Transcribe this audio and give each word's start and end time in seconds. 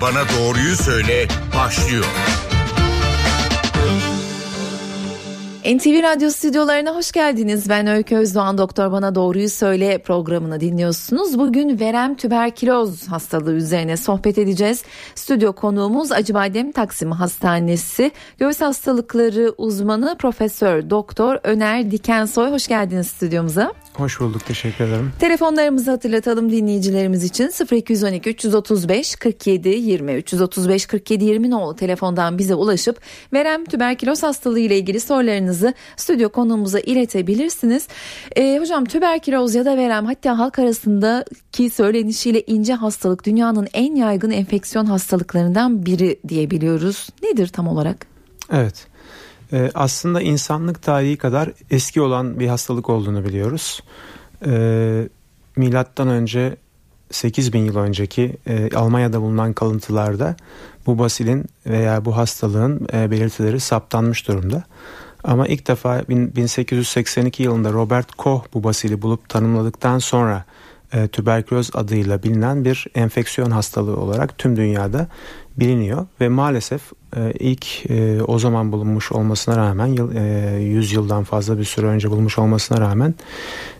Bana 0.00 0.22
Doğruyu 0.28 0.76
Söyle 0.76 1.28
başlıyor. 1.56 2.04
NTV 5.64 6.02
Radyo 6.02 6.30
stüdyolarına 6.30 6.94
hoş 6.94 7.12
geldiniz. 7.12 7.68
Ben 7.68 7.86
Öykü 7.86 8.16
Özdoğan 8.16 8.58
Doktor 8.58 8.92
Bana 8.92 9.14
Doğruyu 9.14 9.48
Söyle 9.48 9.98
programını 9.98 10.60
dinliyorsunuz. 10.60 11.38
Bugün 11.38 11.80
verem 11.80 12.14
tüberküloz 12.14 13.08
hastalığı 13.08 13.52
üzerine 13.52 13.96
sohbet 13.96 14.38
edeceğiz. 14.38 14.82
Stüdyo 15.14 15.52
konuğumuz 15.52 16.12
Acıbadem 16.12 16.72
Taksim 16.72 17.12
Hastanesi 17.12 18.10
Göğüs 18.38 18.60
Hastalıkları 18.60 19.54
uzmanı 19.58 20.16
Profesör 20.18 20.90
Doktor 20.90 21.38
Öner 21.44 21.90
Dikensoy. 21.90 22.50
Hoş 22.50 22.68
geldiniz 22.68 23.06
stüdyomuza. 23.06 23.72
Hoş 24.00 24.20
bulduk 24.20 24.46
teşekkür 24.46 24.84
ederim. 24.84 25.12
Telefonlarımızı 25.18 25.90
hatırlatalım 25.90 26.52
dinleyicilerimiz 26.52 27.24
için 27.24 27.50
0212 27.72 28.30
335 28.30 29.16
47 29.16 29.68
20 29.68 30.12
335 30.12 30.86
47 30.86 31.24
20 31.24 31.50
nolu 31.50 31.76
telefondan 31.76 32.38
bize 32.38 32.54
ulaşıp 32.54 33.00
verem 33.32 33.64
tüberküloz 33.64 34.22
hastalığı 34.22 34.60
ile 34.60 34.78
ilgili 34.78 35.00
sorularınızı 35.00 35.74
stüdyo 35.96 36.28
konuğumuza 36.28 36.80
iletebilirsiniz. 36.80 37.88
Ee, 38.36 38.58
hocam 38.60 38.84
tüberküloz 38.84 39.54
ya 39.54 39.64
da 39.64 39.76
verem 39.76 40.06
hatta 40.06 40.38
halk 40.38 40.58
arasındaki 40.58 41.70
söylenişiyle 41.70 42.42
ince 42.46 42.74
hastalık 42.74 43.26
dünyanın 43.26 43.68
en 43.72 43.94
yaygın 43.94 44.30
enfeksiyon 44.30 44.86
hastalıklarından 44.86 45.86
biri 45.86 46.20
diyebiliyoruz. 46.28 47.08
Nedir 47.22 47.48
tam 47.48 47.68
olarak? 47.68 48.06
Evet. 48.52 48.89
Ee, 49.52 49.70
aslında 49.74 50.20
insanlık 50.20 50.82
tarihi 50.82 51.16
kadar 51.16 51.52
eski 51.70 52.00
olan 52.00 52.40
bir 52.40 52.48
hastalık 52.48 52.90
olduğunu 52.90 53.24
biliyoruz. 53.24 53.80
Ee, 54.46 55.08
milattan 55.56 56.08
önce 56.08 56.56
8 57.10 57.52
bin 57.52 57.64
yıl 57.64 57.76
önceki 57.76 58.36
e, 58.46 58.76
Almanya'da 58.76 59.20
bulunan 59.20 59.52
kalıntılarda 59.52 60.36
bu 60.86 60.98
basilin 60.98 61.44
veya 61.66 62.04
bu 62.04 62.16
hastalığın 62.16 62.88
e, 62.92 63.10
belirtileri 63.10 63.60
saptanmış 63.60 64.28
durumda. 64.28 64.64
Ama 65.24 65.46
ilk 65.46 65.68
defa 65.68 66.02
1882 66.08 67.42
yılında 67.42 67.72
Robert 67.72 68.12
Koch 68.12 68.44
bu 68.54 68.64
basili 68.64 69.02
bulup 69.02 69.28
tanımladıktan 69.28 69.98
sonra 69.98 70.44
e, 70.92 71.08
tüberküloz 71.08 71.70
adıyla 71.74 72.22
bilinen 72.22 72.64
bir 72.64 72.86
enfeksiyon 72.94 73.50
hastalığı 73.50 73.96
olarak 73.96 74.38
tüm 74.38 74.56
dünyada 74.56 75.08
biliniyor 75.56 76.06
ve 76.20 76.28
maalesef 76.28 76.82
e, 77.16 77.32
ilk 77.32 77.90
e, 77.90 78.22
o 78.22 78.38
zaman 78.38 78.72
bulunmuş 78.72 79.12
olmasına 79.12 79.56
rağmen 79.56 79.86
yıl, 79.86 80.14
e, 80.14 80.60
100 80.60 80.92
yıldan 80.92 81.24
fazla 81.24 81.58
bir 81.58 81.64
süre 81.64 81.86
önce 81.86 82.10
bulunmuş 82.10 82.38
olmasına 82.38 82.80
rağmen 82.80 83.14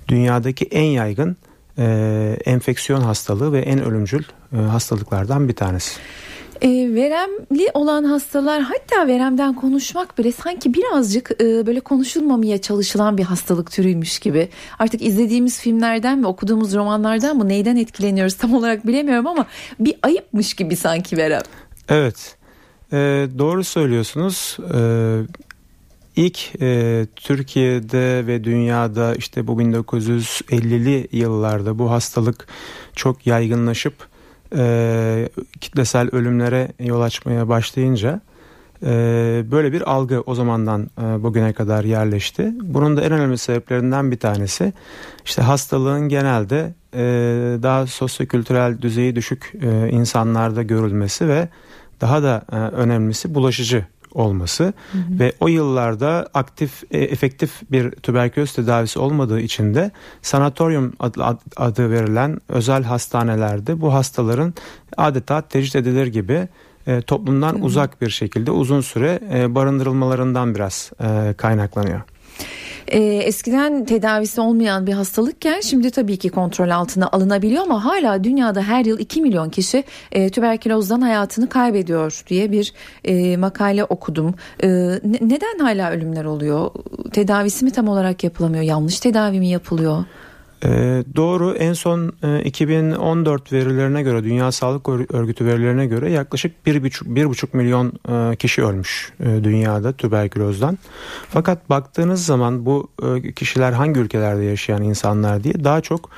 dünyadaki 0.08 0.64
en 0.64 0.84
yaygın 0.84 1.36
enfeksiyon 2.44 3.00
hastalığı 3.00 3.52
ve 3.52 3.60
en 3.60 3.84
ölümcül 3.84 4.22
hastalıklardan 4.52 5.48
bir 5.48 5.52
tanesi. 5.52 6.00
E, 6.62 6.68
veremli 6.94 7.70
olan 7.74 8.04
hastalar 8.04 8.62
hatta 8.62 9.06
veremden 9.06 9.54
konuşmak 9.54 10.18
bile 10.18 10.32
sanki 10.32 10.74
birazcık 10.74 11.30
e, 11.40 11.66
böyle 11.66 11.80
konuşulmamaya 11.80 12.60
çalışılan 12.60 13.18
bir 13.18 13.22
hastalık 13.22 13.70
türüymüş 13.70 14.18
gibi. 14.18 14.48
Artık 14.78 15.02
izlediğimiz 15.02 15.60
filmlerden 15.60 16.22
ve 16.22 16.26
okuduğumuz 16.26 16.74
romanlardan 16.74 17.36
mı 17.36 17.48
neyden 17.48 17.76
etkileniyoruz 17.76 18.34
tam 18.34 18.54
olarak 18.54 18.86
bilemiyorum 18.86 19.26
ama 19.26 19.46
bir 19.80 19.94
ayıpmış 20.02 20.54
gibi 20.54 20.76
sanki 20.76 21.16
verem. 21.16 21.42
Evet 21.88 22.36
e, 22.92 22.96
doğru 23.38 23.64
söylüyorsunuz. 23.64 24.56
E, 24.74 24.80
ilk 26.16 26.62
e, 26.62 27.06
Türkiye'de 27.16 28.26
ve 28.26 28.44
dünyada 28.44 29.14
işte 29.14 29.46
bu 29.46 29.60
1950'li 29.62 31.08
yıllarda 31.12 31.78
bu 31.78 31.90
hastalık 31.90 32.46
çok 32.96 33.26
yaygınlaşıp 33.26 34.09
e, 34.56 35.28
kitlesel 35.60 36.08
ölümlere 36.12 36.68
yol 36.80 37.00
açmaya 37.00 37.48
başlayınca 37.48 38.20
e, 38.82 38.88
böyle 39.50 39.72
bir 39.72 39.90
algı 39.90 40.20
o 40.26 40.34
zamandan 40.34 40.90
e, 40.98 41.22
bugüne 41.22 41.52
kadar 41.52 41.84
yerleşti. 41.84 42.52
Bunun 42.62 42.96
da 42.96 43.02
en 43.02 43.12
önemli 43.12 43.38
sebeplerinden 43.38 44.10
bir 44.10 44.18
tanesi 44.18 44.72
işte 45.24 45.42
hastalığın 45.42 46.08
genelde 46.08 46.74
e, 46.94 47.02
daha 47.62 47.86
sosyokültürel 47.86 48.82
düzeyi 48.82 49.16
düşük 49.16 49.52
e, 49.62 49.88
insanlarda 49.90 50.62
görülmesi 50.62 51.28
ve 51.28 51.48
daha 52.00 52.22
da 52.22 52.42
e, 52.52 52.56
önemlisi 52.56 53.34
bulaşıcı 53.34 53.86
olması 54.14 54.64
hı 54.64 54.98
hı. 54.98 55.18
ve 55.18 55.32
o 55.40 55.48
yıllarda 55.48 56.28
aktif 56.34 56.82
e, 56.90 56.98
efektif 56.98 57.50
bir 57.70 57.90
tüberküloz 57.90 58.52
tedavisi 58.52 58.98
olmadığı 58.98 59.40
için 59.40 59.74
de 59.74 59.90
sanatoryum 60.22 60.92
adı, 60.98 61.38
adı 61.56 61.90
verilen 61.90 62.38
özel 62.48 62.82
hastanelerde 62.82 63.80
bu 63.80 63.94
hastaların 63.94 64.54
adeta 64.96 65.42
tecrit 65.42 65.76
edilir 65.76 66.06
gibi 66.06 66.48
e, 66.86 67.02
toplumdan 67.02 67.54
hı 67.54 67.58
hı. 67.58 67.62
uzak 67.62 68.00
bir 68.00 68.10
şekilde 68.10 68.50
uzun 68.50 68.80
süre 68.80 69.20
e, 69.32 69.54
barındırılmalarından 69.54 70.54
biraz 70.54 70.90
e, 71.00 71.34
kaynaklanıyor. 71.36 72.00
E, 72.90 72.98
eskiden 73.00 73.84
tedavisi 73.84 74.40
olmayan 74.40 74.86
bir 74.86 74.92
hastalıkken 74.92 75.60
şimdi 75.60 75.90
tabii 75.90 76.16
ki 76.16 76.28
kontrol 76.28 76.70
altına 76.70 77.08
alınabiliyor 77.08 77.62
ama 77.62 77.84
hala 77.84 78.24
dünyada 78.24 78.62
her 78.62 78.84
yıl 78.84 78.98
2 78.98 79.22
milyon 79.22 79.50
kişi 79.50 79.84
e, 80.12 80.30
tüberkülozdan 80.30 81.00
hayatını 81.00 81.48
kaybediyor 81.48 82.22
diye 82.26 82.52
bir 82.52 82.72
e, 83.04 83.36
makale 83.36 83.84
okudum. 83.84 84.34
E, 84.62 84.68
ne, 84.68 85.18
neden 85.20 85.58
hala 85.58 85.90
ölümler 85.90 86.24
oluyor? 86.24 86.70
Tedavisi 87.12 87.64
mi 87.64 87.70
tam 87.70 87.88
olarak 87.88 88.24
yapılamıyor? 88.24 88.64
Yanlış 88.64 89.00
tedavi 89.00 89.38
mi 89.38 89.48
yapılıyor? 89.48 90.04
Ee, 90.64 91.04
doğru 91.16 91.54
en 91.54 91.72
son 91.72 92.12
e, 92.22 92.42
2014 92.44 93.52
verilerine 93.52 94.02
göre 94.02 94.24
Dünya 94.24 94.52
Sağlık 94.52 94.88
Örgütü 94.88 95.46
verilerine 95.46 95.86
göre 95.86 96.10
yaklaşık 96.10 96.52
1,5 96.66 97.56
milyon 97.56 97.92
e, 98.08 98.36
kişi 98.36 98.64
ölmüş 98.64 99.12
e, 99.20 99.44
dünyada 99.44 99.92
tüberkülozdan. 99.92 100.78
Fakat 101.28 101.70
baktığınız 101.70 102.26
zaman 102.26 102.66
bu 102.66 102.88
e, 103.02 103.32
kişiler 103.32 103.72
hangi 103.72 104.00
ülkelerde 104.00 104.44
yaşayan 104.44 104.82
insanlar 104.82 105.44
diye 105.44 105.64
daha 105.64 105.80
çok 105.80 106.10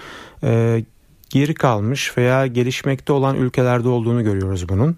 e, 0.42 0.84
geri 1.30 1.54
kalmış 1.54 2.18
veya 2.18 2.46
gelişmekte 2.46 3.12
olan 3.12 3.36
ülkelerde 3.36 3.88
olduğunu 3.88 4.24
görüyoruz 4.24 4.68
bunun. 4.68 4.96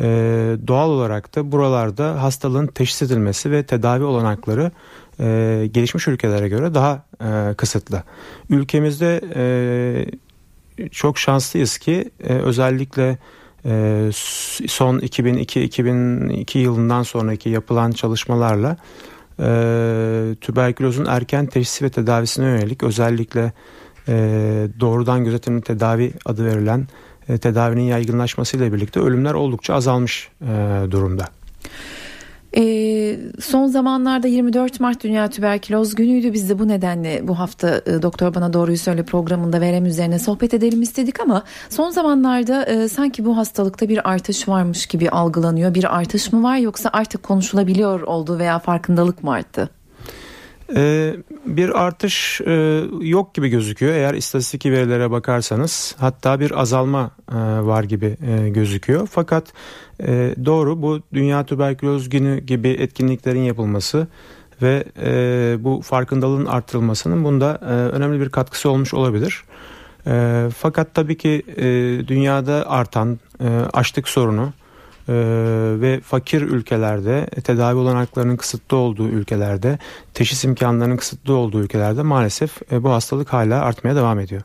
Ee, 0.00 0.56
doğal 0.66 0.90
olarak 0.90 1.36
da 1.36 1.52
buralarda 1.52 2.22
hastalığın 2.22 2.66
teşhis 2.66 3.02
edilmesi 3.02 3.50
ve 3.50 3.62
tedavi 3.62 4.04
olanakları 4.04 4.70
e, 5.20 5.68
gelişmiş 5.72 6.08
ülkelere 6.08 6.48
göre 6.48 6.74
daha 6.74 7.04
e, 7.24 7.54
kısıtlı. 7.54 8.02
Ülkemizde 8.50 9.20
e, 9.34 9.44
çok 10.90 11.18
şanslıyız 11.18 11.78
ki 11.78 12.10
e, 12.24 12.34
özellikle 12.34 13.18
e, 13.64 14.10
son 14.66 14.98
2002-2002 14.98 16.58
yılından 16.58 17.02
sonraki 17.02 17.48
yapılan 17.48 17.90
çalışmalarla 17.90 18.76
e, 19.40 19.46
tüberkülozun 20.40 21.04
erken 21.04 21.46
teşhis 21.46 21.82
ve 21.82 21.90
tedavisine 21.90 22.46
yönelik 22.46 22.82
özellikle 22.82 23.52
e, 24.08 24.14
doğrudan 24.80 25.24
gözetimli 25.24 25.62
tedavi 25.62 26.12
adı 26.24 26.44
verilen 26.44 26.86
e, 27.28 27.38
tedavinin 27.38 27.82
yaygınlaşmasıyla 27.82 28.72
birlikte 28.72 29.00
ölümler 29.00 29.34
oldukça 29.34 29.74
azalmış 29.74 30.28
e, 30.40 30.46
durumda. 30.90 31.24
E, 32.56 32.62
son 33.40 33.66
zamanlarda 33.66 34.28
24 34.28 34.80
Mart 34.80 35.04
Dünya 35.04 35.30
Tüberküloz 35.30 35.94
Günü'ydü. 35.94 36.32
Biz 36.32 36.48
de 36.50 36.58
bu 36.58 36.68
nedenle 36.68 37.28
bu 37.28 37.38
hafta 37.38 37.82
e, 37.86 38.02
Doktor 38.02 38.34
Bana 38.34 38.52
Doğruyu 38.52 38.78
Söyle 38.78 39.04
programında 39.04 39.60
verem 39.60 39.86
üzerine 39.86 40.18
sohbet 40.18 40.54
edelim 40.54 40.82
istedik 40.82 41.20
ama 41.20 41.42
son 41.68 41.90
zamanlarda 41.90 42.64
e, 42.64 42.88
sanki 42.88 43.24
bu 43.24 43.36
hastalıkta 43.36 43.88
bir 43.88 44.10
artış 44.10 44.48
varmış 44.48 44.86
gibi 44.86 45.10
algılanıyor. 45.10 45.74
Bir 45.74 45.96
artış 45.96 46.32
mı 46.32 46.42
var 46.42 46.56
yoksa 46.56 46.90
artık 46.92 47.22
konuşulabiliyor 47.22 48.00
oldu 48.00 48.38
veya 48.38 48.58
farkındalık 48.58 49.24
mı 49.24 49.32
arttı? 49.32 49.75
Ee, 50.74 51.16
bir 51.46 51.84
artış 51.84 52.40
e, 52.40 52.82
yok 53.00 53.34
gibi 53.34 53.48
gözüküyor 53.48 53.92
eğer 53.92 54.14
istatistik 54.14 54.66
verilere 54.66 55.10
bakarsanız 55.10 55.94
hatta 55.98 56.40
bir 56.40 56.60
azalma 56.60 57.10
e, 57.32 57.34
var 57.66 57.84
gibi 57.84 58.16
e, 58.26 58.48
gözüküyor 58.48 59.08
fakat 59.10 59.52
doğru 60.44 60.82
bu 60.82 61.00
Dünya 61.12 61.46
Tüberküloz 61.46 62.08
Günü 62.08 62.40
gibi 62.40 62.68
etkinliklerin 62.68 63.40
yapılması 63.40 64.08
ve 64.62 64.84
bu 65.64 65.82
farkındalığın 65.82 66.46
artırılmasının 66.46 67.24
bunda 67.24 67.58
önemli 67.92 68.20
bir 68.20 68.28
katkısı 68.28 68.70
olmuş 68.70 68.94
olabilir. 68.94 69.44
fakat 70.58 70.94
tabii 70.94 71.16
ki 71.16 71.42
dünyada 72.08 72.70
artan 72.70 73.18
açlık 73.72 74.08
sorunu 74.08 74.52
e, 75.08 75.14
ve 75.80 76.00
fakir 76.00 76.42
ülkelerde 76.42 77.26
tedavi 77.26 77.78
olanaklarının 77.78 78.36
kısıtlı 78.36 78.76
olduğu 78.76 79.08
ülkelerde 79.08 79.78
teşhis 80.14 80.44
imkanlarının 80.44 80.96
kısıtlı 80.96 81.34
olduğu 81.34 81.62
ülkelerde 81.62 82.02
maalesef 82.02 82.72
e, 82.72 82.82
bu 82.82 82.90
hastalık 82.90 83.32
hala 83.32 83.60
artmaya 83.60 83.96
devam 83.96 84.20
ediyor. 84.20 84.42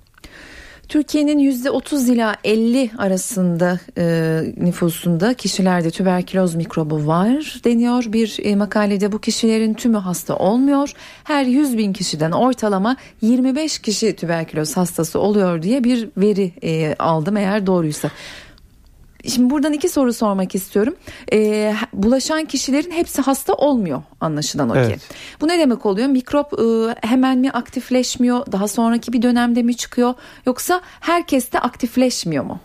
Türkiye'nin 0.92 1.40
%30 1.52 2.12
ila 2.12 2.36
50 2.44 2.92
arasında 2.98 3.80
e, 3.98 4.42
nüfusunda 4.58 5.34
kişilerde 5.34 5.92
tüberküloz 5.92 6.56
mikrobu 6.56 7.08
var 7.08 7.62
deniyor. 7.64 8.04
Bir 8.08 8.40
e, 8.44 8.56
makalede 8.56 9.12
bu 9.12 9.20
kişilerin 9.20 9.74
tümü 9.74 9.98
hasta 9.98 10.36
olmuyor. 10.36 10.94
Her 11.24 11.46
100 11.46 11.78
bin 11.78 11.94
kişiden 11.94 12.32
ortalama 12.32 12.98
25 13.22 13.80
kişi 13.80 14.16
tüberküloz 14.16 14.78
hastası 14.78 15.20
oluyor 15.20 15.62
diye 15.62 15.84
bir 15.84 16.10
veri 16.18 16.52
e, 16.64 16.96
aldım 17.00 17.38
eğer 17.38 17.68
doğruysa. 17.68 18.12
Şimdi 19.28 19.50
buradan 19.50 19.74
iki 19.74 19.90
soru 19.90 20.14
sormak 20.14 20.56
istiyorum. 20.56 20.96
Ee, 21.34 21.76
bulaşan 21.94 22.46
kişilerin 22.46 22.92
hepsi 22.92 23.22
hasta 23.22 23.54
olmuyor 23.54 24.02
anlaşılan 24.22 24.70
o 24.70 24.76
Evet. 24.76 25.00
ki. 25.00 25.06
Bu 25.42 25.48
ne 25.48 25.60
demek 25.60 25.86
oluyor? 25.86 26.08
Mikrop 26.08 26.54
e, 26.54 26.96
hemen 27.08 27.38
mi 27.38 27.52
aktifleşmiyor? 27.52 28.52
Daha 28.52 28.68
sonraki 28.68 29.14
bir 29.14 29.22
dönemde 29.22 29.64
mi 29.64 29.78
çıkıyor? 29.78 30.14
Yoksa 30.46 30.82
herkeste 31.00 31.60
aktifleşmiyor 31.60 32.44
mu? 32.44 32.60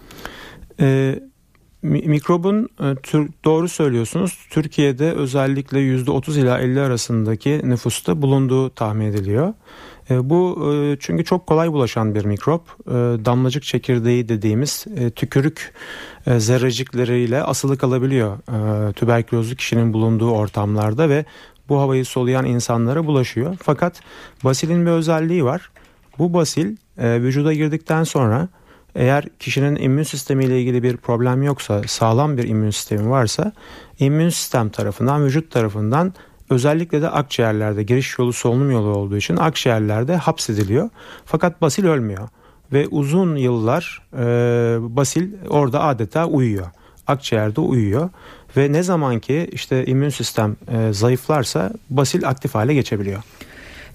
Mi- 1.83 2.03
mikrobun 2.07 2.69
e, 2.81 2.95
tür- 3.03 3.31
doğru 3.45 3.69
söylüyorsunuz. 3.69 4.47
Türkiye'de 4.51 5.13
özellikle 5.13 5.79
%30 5.79 6.39
ila 6.41 6.59
50 6.59 6.81
arasındaki 6.81 7.61
nüfusta 7.65 8.23
bulunduğu 8.23 8.71
tahmin 8.71 9.07
ediliyor. 9.07 9.55
E, 10.11 10.31
bu 10.31 10.73
e, 10.73 10.97
çünkü 11.01 11.25
çok 11.25 11.47
kolay 11.47 11.73
bulaşan 11.73 12.15
bir 12.15 12.25
mikrop. 12.25 12.63
E, 12.89 12.93
damlacık 13.25 13.63
çekirdeği 13.63 14.29
dediğimiz 14.29 14.85
tükürük 15.17 15.73
zerrecikleriyle 16.27 17.43
asılı 17.43 17.79
kalabiliyor 17.79 18.39
tüberkülozlu 18.93 19.57
kişinin 19.57 19.93
bulunduğu 19.93 20.31
ortamlarda 20.31 21.09
ve 21.09 21.25
bu 21.69 21.81
havayı 21.81 22.05
soluyan 22.05 22.45
insanlara 22.45 23.07
bulaşıyor. 23.07 23.57
Fakat 23.63 24.01
basilin 24.45 24.87
bir 24.87 24.91
özelliği 24.91 25.45
var. 25.45 25.71
Bu 26.19 26.33
basil 26.33 26.77
vücuda 26.99 27.53
girdikten 27.53 28.05
sonra 28.05 28.49
eğer 28.95 29.25
kişinin 29.39 29.77
immün 29.77 30.03
sistemiyle 30.03 30.61
ilgili 30.61 30.83
bir 30.83 30.97
problem 30.97 31.43
yoksa, 31.43 31.83
sağlam 31.87 32.37
bir 32.37 32.49
immün 32.49 32.71
sistemi 32.71 33.11
varsa, 33.11 33.53
immün 33.99 34.29
sistem 34.29 34.69
tarafından, 34.69 35.25
vücut 35.25 35.51
tarafından 35.51 36.15
özellikle 36.51 37.03
de 37.03 37.11
akciğerlerde 37.11 37.83
giriş 37.83 38.19
yolu 38.19 38.33
solunum 38.33 38.71
yolu 38.71 38.89
olduğu 38.89 39.17
için 39.17 39.37
akciğerlerde 39.37 40.17
hapsediliyor. 40.17 40.91
Fakat 41.25 41.63
basil 41.63 41.87
ölmüyor 41.87 42.29
ve 42.73 42.89
uzun 42.89 43.37
yıllar 43.37 44.03
e, 44.13 44.25
basil 44.97 45.33
orada 45.49 45.83
adeta 45.83 46.27
uyuyor. 46.27 46.67
Akciğerde 47.07 47.61
uyuyor 47.61 48.11
ve 48.57 48.73
ne 48.73 48.83
zaman 48.83 49.19
ki 49.19 49.49
işte 49.53 49.87
immün 49.87 50.09
sistem 50.09 50.57
e, 50.73 50.93
zayıflarsa 50.93 51.73
basil 51.91 52.29
aktif 52.29 52.55
hale 52.55 52.75
geçebiliyor. 52.75 53.23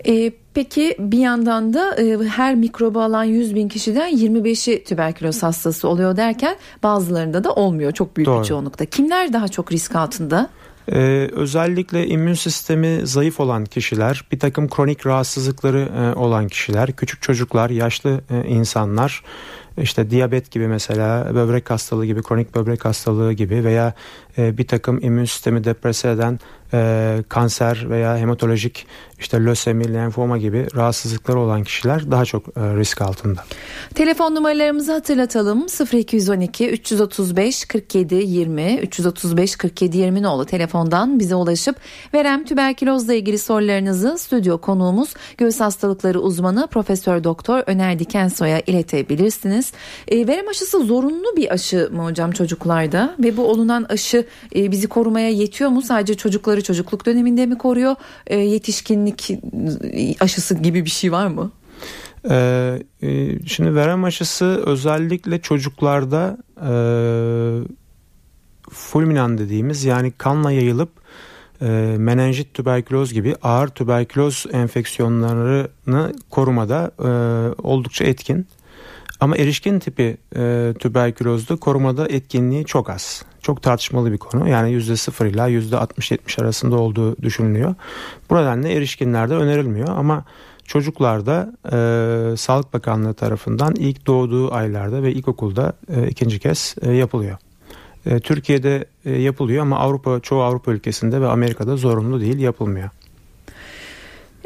Ee, 0.08 0.32
peki 0.54 0.96
bir 1.00 1.18
yandan 1.18 1.74
da 1.74 1.96
e, 1.96 2.18
her 2.28 2.56
mikrobu 2.56 3.02
alan 3.02 3.24
100 3.24 3.56
bin 3.56 3.68
kişiden 3.68 4.12
25'i 4.18 4.84
tüberküloz 4.84 5.44
hastası 5.44 5.88
oluyor 5.88 6.18
derken 6.18 6.56
bazılarında 6.84 7.44
da 7.44 7.54
olmuyor 7.54 7.92
çok 7.92 8.18
büyük 8.18 8.28
Doğru. 8.28 8.40
bir 8.40 8.46
çoğunlukta. 8.46 8.86
Kimler 8.86 9.34
daha 9.34 9.48
çok 9.48 9.72
risk 9.72 9.96
altında? 9.96 10.50
Ee, 10.92 11.30
özellikle 11.32 12.08
immün 12.08 12.34
sistemi 12.34 13.08
zayıf 13.08 13.40
olan 13.40 13.66
kişiler, 13.66 14.26
bir 14.32 14.40
takım 14.40 14.70
kronik 14.70 15.06
rahatsızlıkları 15.06 15.90
e, 15.98 16.20
olan 16.20 16.48
kişiler, 16.48 16.92
küçük 16.92 17.22
çocuklar, 17.22 17.70
yaşlı 17.70 18.22
e, 18.30 18.48
insanlar, 18.48 19.24
işte 19.78 20.10
diyabet 20.10 20.52
gibi 20.52 20.68
mesela 20.68 21.36
böbrek 21.36 21.70
hastalığı 21.70 22.06
gibi, 22.06 22.24
kronik 22.24 22.56
böbrek 22.56 22.86
hastalığı 22.86 23.34
gibi 23.34 23.64
veya 23.64 23.94
e, 24.38 24.58
bir 24.58 24.68
takım 24.68 25.00
immün 25.04 25.26
sistemi 25.26 25.64
deprese 25.64 26.10
eden 26.10 26.40
e, 26.74 27.24
kanser 27.30 27.90
veya 27.90 28.18
hematolojik 28.18 28.86
işte 29.20 29.46
lösemi, 29.46 29.94
lenfoma 29.94 30.38
gibi 30.38 30.68
rahatsızlıkları 30.76 31.40
olan 31.40 31.64
kişiler 31.64 32.12
daha 32.12 32.26
çok 32.26 32.48
e, 32.48 32.62
risk 32.62 33.02
altında. 33.02 33.44
Telefon 33.96 34.36
numaralarımızı 34.36 34.92
hatırlatalım 34.92 35.66
0212 35.94 36.70
335 36.70 37.66
47 37.66 38.16
20 38.16 38.78
335 38.78 39.56
47 39.56 39.98
20 39.98 40.24
nolu 40.24 40.46
telefondan 40.46 41.20
bize 41.20 41.36
ulaşıp 41.36 41.76
verem 42.14 42.46
tüberkülozla 42.46 43.14
ilgili 43.14 43.38
sorularınızı 43.38 44.18
stüdyo 44.18 44.58
konuğumuz 44.58 45.14
göğüs 45.38 45.60
hastalıkları 45.60 46.20
uzmanı 46.20 46.68
Profesör 46.68 47.24
Doktor 47.24 47.64
Öner 47.68 48.00
Dikensoy'a 48.00 48.60
iletebilirsiniz. 48.60 49.61
E, 50.08 50.28
verem 50.28 50.48
aşısı 50.48 50.84
zorunlu 50.84 51.36
bir 51.38 51.54
aşı 51.54 51.90
mı 51.92 52.04
hocam 52.04 52.32
çocuklarda 52.32 53.16
ve 53.20 53.38
bu 53.38 53.48
olunan 53.48 53.86
aşı 53.90 54.26
e, 54.56 54.72
bizi 54.72 54.88
korumaya 54.88 55.30
yetiyor 55.30 55.70
mu? 55.70 55.82
Sadece 55.82 56.14
çocukları 56.14 56.64
çocukluk 56.64 57.06
döneminde 57.06 57.46
mi 57.46 57.58
koruyor? 57.58 57.96
E, 58.28 58.38
yetişkinlik 58.38 59.32
aşısı 60.20 60.56
gibi 60.56 60.86
bir 60.86 60.90
şey 60.90 61.12
var 61.12 61.28
mı? 61.28 61.52
Ee, 62.30 62.84
e, 63.04 63.40
şimdi 63.48 63.76
verem 63.76 64.04
aşısı 64.04 64.46
özellikle 64.66 65.42
çocuklarda 65.42 66.38
e, 66.58 66.74
fulminan 68.70 69.38
dediğimiz 69.38 69.84
yani 69.84 70.12
kanla 70.12 70.52
yayılıp 70.52 70.90
e, 71.62 71.96
menenjit 71.98 72.54
tüberküloz 72.54 73.14
gibi 73.14 73.36
ağır 73.44 73.68
tüberküloz 73.68 74.46
enfeksiyonlarını 74.52 76.14
korumada 76.30 76.92
e, 77.00 77.10
oldukça 77.62 78.06
etkin. 78.06 78.48
Ama 79.22 79.38
erişkin 79.38 79.80
tipi 79.80 80.18
e, 80.36 80.74
tüberkülozda 80.80 81.56
korumada 81.56 82.08
etkinliği 82.08 82.66
çok 82.66 82.90
az. 82.90 83.26
Çok 83.42 83.62
tartışmalı 83.62 84.12
bir 84.12 84.18
konu. 84.18 84.50
Yani 84.50 84.72
%0 84.72 85.28
ila 85.28 85.50
%60-70 85.50 86.42
arasında 86.42 86.76
olduğu 86.76 87.18
düşünülüyor. 87.22 87.76
Bu 88.30 88.36
nedenle 88.36 88.74
erişkinlerde 88.74 89.34
önerilmiyor 89.34 89.88
ama 89.88 90.26
çocuklarda 90.66 91.54
e, 91.66 92.38
Sağlık 92.38 92.74
Bakanlığı 92.74 93.14
tarafından 93.14 93.76
ilk 93.76 94.08
doğduğu 94.08 94.54
aylarda 94.54 95.04
ve 95.04 95.14
ilkokulda 95.14 95.74
e, 95.96 96.08
ikinci 96.08 96.40
kez 96.40 96.76
e, 96.82 96.92
yapılıyor. 96.92 97.38
E, 98.06 98.20
Türkiye'de 98.20 98.86
e, 99.06 99.22
yapılıyor 99.22 99.62
ama 99.62 99.80
Avrupa 99.80 100.20
çoğu 100.20 100.42
Avrupa 100.42 100.72
ülkesinde 100.72 101.22
ve 101.22 101.28
Amerika'da 101.28 101.78
zorunlu 101.78 102.22
değil 102.22 102.40
yapılmıyor. 102.40 102.90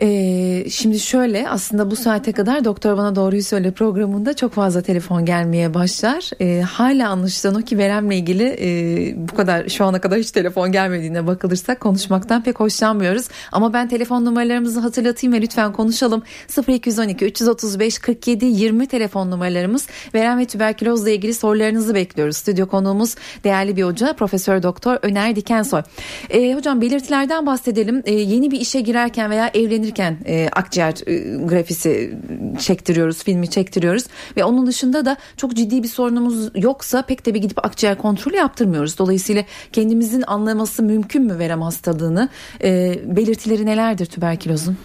Ee, 0.01 0.65
şimdi 0.69 0.99
şöyle 0.99 1.49
aslında 1.49 1.91
bu 1.91 1.95
saate 1.95 2.31
kadar 2.31 2.65
Doktor 2.65 2.97
Bana 2.97 3.15
Doğruyu 3.15 3.43
Söyle 3.43 3.71
programında 3.71 4.35
çok 4.35 4.53
fazla 4.53 4.81
telefon 4.81 5.25
gelmeye 5.25 5.73
başlar. 5.73 6.29
Ee, 6.41 6.61
hala 6.61 7.09
anlaşılan 7.09 7.55
o 7.55 7.61
ki 7.61 7.77
veremle 7.77 8.17
ilgili 8.17 8.57
e, 8.59 9.27
bu 9.29 9.35
kadar 9.35 9.69
şu 9.69 9.85
ana 9.85 10.01
kadar 10.01 10.19
hiç 10.19 10.31
telefon 10.31 10.71
gelmediğine 10.71 11.27
bakılırsa 11.27 11.79
konuşmaktan 11.79 12.43
pek 12.43 12.59
hoşlanmıyoruz. 12.59 13.27
Ama 13.51 13.73
ben 13.73 13.87
telefon 13.87 14.25
numaralarımızı 14.25 14.79
hatırlatayım 14.79 15.33
ve 15.33 15.41
lütfen 15.41 15.73
konuşalım. 15.73 16.23
0212 16.67 17.25
335 17.25 17.99
47 17.99 18.45
20 18.45 18.87
telefon 18.87 19.31
numaralarımız. 19.31 19.87
Verem 20.13 20.39
ve 20.39 20.45
tüberkülozla 20.45 21.09
ilgili 21.09 21.33
sorularınızı 21.33 21.95
bekliyoruz. 21.95 22.37
Stüdyo 22.37 22.67
konuğumuz 22.67 23.15
değerli 23.43 23.77
bir 23.77 23.83
hoca 23.83 24.13
Profesör 24.13 24.63
Doktor 24.63 24.97
Öner 25.01 25.35
Dikensoy. 25.35 25.81
Ee, 26.29 26.53
hocam 26.53 26.81
belirtilerden 26.81 27.45
bahsedelim. 27.45 28.03
Ee, 28.05 28.13
yeni 28.13 28.51
bir 28.51 28.59
işe 28.59 28.81
girerken 28.81 29.29
veya 29.29 29.51
evlenirken 29.53 29.84
e, 30.25 30.49
akciğer 30.51 30.93
e, 31.07 31.45
grafisi 31.45 32.19
çektiriyoruz, 32.59 33.23
filmi 33.23 33.49
çektiriyoruz 33.49 34.03
ve 34.37 34.43
onun 34.43 34.67
dışında 34.67 35.05
da 35.05 35.17
çok 35.37 35.55
ciddi 35.55 35.83
bir 35.83 35.87
sorunumuz 35.87 36.49
yoksa 36.55 37.01
pek 37.01 37.25
de 37.25 37.33
bir 37.33 37.41
gidip 37.41 37.65
akciğer 37.65 37.97
kontrolü 37.97 38.35
yaptırmıyoruz. 38.35 38.97
Dolayısıyla 38.97 39.43
kendimizin 39.71 40.23
anlaması 40.27 40.83
mümkün 40.83 41.23
mü 41.23 41.39
verem 41.39 41.61
hastalığını? 41.61 42.29
E, 42.63 42.99
belirtileri 43.05 43.65
nelerdir 43.65 44.05
tüberkülozun? 44.05 44.77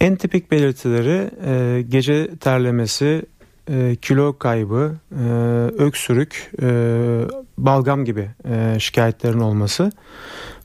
En 0.00 0.16
tipik 0.16 0.50
belirtileri 0.50 1.30
e, 1.46 1.82
gece 1.82 2.36
terlemesi, 2.36 3.22
e, 3.70 3.96
kilo 3.96 4.38
kaybı, 4.38 4.94
e, 5.12 5.24
öksürük, 5.78 6.50
e, 6.62 6.68
balgam 7.58 8.04
gibi 8.04 8.30
e, 8.48 8.78
şikayetlerin 8.78 9.40
olması. 9.40 9.92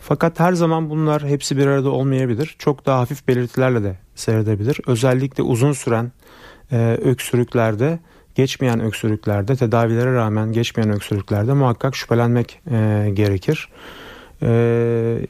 Fakat 0.07 0.39
her 0.39 0.53
zaman 0.53 0.89
bunlar 0.89 1.23
hepsi 1.23 1.57
bir 1.57 1.67
arada 1.67 1.89
olmayabilir. 1.89 2.55
Çok 2.59 2.85
daha 2.85 2.99
hafif 2.99 3.27
belirtilerle 3.27 3.83
de 3.83 3.97
seyredebilir. 4.15 4.79
Özellikle 4.87 5.43
uzun 5.43 5.73
süren 5.73 6.11
e, 6.71 6.97
öksürüklerde, 7.03 7.99
geçmeyen 8.35 8.79
öksürüklerde, 8.79 9.55
tedavilere 9.55 10.13
rağmen 10.13 10.51
geçmeyen 10.51 10.91
öksürüklerde 10.91 11.53
muhakkak 11.53 11.95
şüphelenmek 11.95 12.61
e, 12.71 13.09
gerekir. 13.13 13.69
E, 14.41 15.27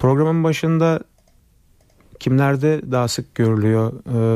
programın 0.00 0.44
başında 0.44 1.00
kimlerde 2.20 2.80
daha 2.90 3.08
sık 3.08 3.34
görülüyor 3.34 3.92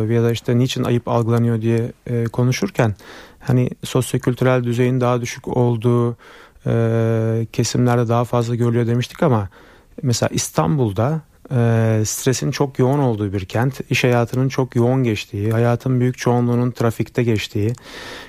e, 0.09 0.15
ya 0.15 0.23
da 0.23 0.33
işte 0.33 0.59
niçin 0.59 0.85
ayıp 0.85 1.09
algılanıyor 1.09 1.63
diye 1.63 1.93
e, 2.07 2.25
konuşurken 2.25 2.95
hani 3.41 3.71
sosyokültürel 3.85 4.65
düzeyin 4.65 5.01
daha 5.01 5.21
düşük 5.21 5.49
olduğu 5.49 6.17
e, 6.67 7.47
kesimlerde 7.53 8.09
daha 8.09 8.25
fazla 8.25 8.55
görülüyor 8.55 8.87
demiştik 8.87 9.23
ama 9.23 9.49
mesela 10.03 10.31
İstanbul'da 10.33 11.21
e, 11.51 12.03
stresin 12.05 12.51
çok 12.51 12.79
yoğun 12.79 12.99
olduğu 12.99 13.33
bir 13.33 13.45
kent, 13.45 13.81
iş 13.91 14.05
hayatının 14.05 14.49
çok 14.49 14.77
yoğun 14.77 15.03
geçtiği, 15.03 15.53
hayatın 15.53 16.01
büyük 16.01 16.19
çoğunluğunun 16.19 16.71
trafikte 16.71 17.23
geçtiği, 17.23 17.73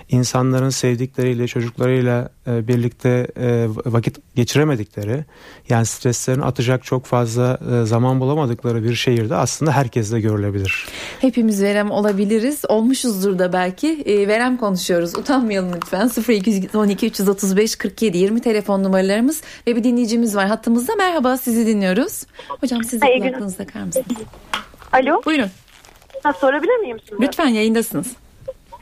insanların 0.10 0.70
sevdikleriyle, 0.70 1.48
çocuklarıyla 1.48 2.30
e, 2.48 2.68
birlikte 2.68 3.28
e, 3.40 3.68
vakit 3.86 4.36
geçiremedikleri, 4.36 5.26
yani 5.70 5.86
streslerin 5.86 6.42
atacak 6.42 6.84
çok 6.84 7.06
fazla 7.06 7.60
e, 7.72 7.86
zaman 7.86 8.20
bulamadıkları 8.20 8.84
bir 8.84 8.96
şehirde 8.96 9.36
aslında 9.36 9.72
herkeste 9.72 10.20
görülebilir. 10.20 10.86
Hepimiz 11.20 11.64
verem 11.64 11.92
olabiliriz. 11.92 12.66
Olmuşuzdur 12.70 13.40
da 13.40 13.54
belki. 13.54 14.02
E, 14.06 14.28
verem 14.28 14.58
konuşuyoruz. 14.58 15.18
Utanmayalım 15.18 15.74
lütfen. 15.76 16.12
0212 16.30 17.08
335 17.08 17.76
47 17.76 18.18
20 18.18 18.42
telefon 18.42 18.84
numaralarımız 18.84 19.42
ve 19.68 19.76
bir 19.76 19.84
dinleyicimiz 19.84 20.36
var 20.36 20.48
hattımızda. 20.48 20.96
Merhaba 20.96 21.38
sizi 21.38 21.68
dinliyoruz. 21.68 22.24
Hocam 22.48 22.84
siz 22.84 23.02
de 23.02 23.06
Hayır, 23.06 23.20
kulaklığınızı 23.22 23.58
takar 23.58 23.84
mısınız? 23.84 24.06
Alo. 24.94 25.22
Buyurun. 25.26 25.50
Ha, 26.24 26.34
sorabilir 26.34 26.78
miyim 26.78 26.98
şimdi? 27.10 27.22
Lütfen 27.22 27.48
yayındasınız. 27.48 28.08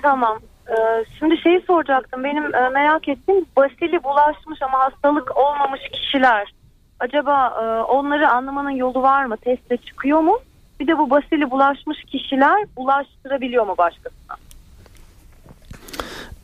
Tamam. 0.02 0.40
Ee, 0.70 1.06
şimdi 1.20 1.38
şeyi 1.38 1.62
soracaktım. 1.68 2.24
Benim 2.24 2.56
e, 2.56 2.70
merak 2.70 3.08
ettiğim 3.08 3.46
basili 3.58 4.04
bulaşmış 4.04 4.62
ama 4.62 4.80
hastalık 4.80 5.38
olmamış 5.38 5.82
kişiler. 5.92 6.54
Acaba 7.00 7.48
e, 7.48 7.84
onları 7.84 8.30
anlamanın 8.30 8.70
yolu 8.70 9.02
var 9.02 9.26
mı? 9.26 9.38
Testte 9.38 9.78
çıkıyor 9.78 10.20
mu? 10.20 10.40
Bir 10.80 10.88
de 10.88 10.98
bu 10.98 11.10
basili 11.10 11.52
bulaşmış 11.52 12.04
kişiler 12.04 12.66
bulaştırabiliyor 12.78 13.68
mu 13.68 13.76
başkasına? 13.78 14.36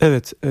Evet, 0.00 0.32
e, 0.44 0.50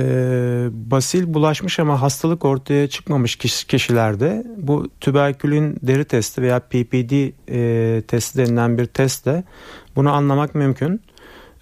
basil 0.72 1.34
bulaşmış 1.34 1.80
ama 1.80 2.02
hastalık 2.02 2.46
ortaya 2.46 2.88
çıkmamış 2.88 3.36
kişilerde 3.66 4.44
bu 4.58 4.90
tüberkülün 5.02 5.78
deri 5.82 6.06
testi 6.06 6.42
veya 6.42 6.60
PPD 6.60 7.32
e, 7.50 8.02
testi 8.02 8.38
denilen 8.38 8.78
bir 8.78 8.86
testle 8.86 9.44
bunu 9.96 10.12
anlamak 10.12 10.56
mümkün. 10.56 11.02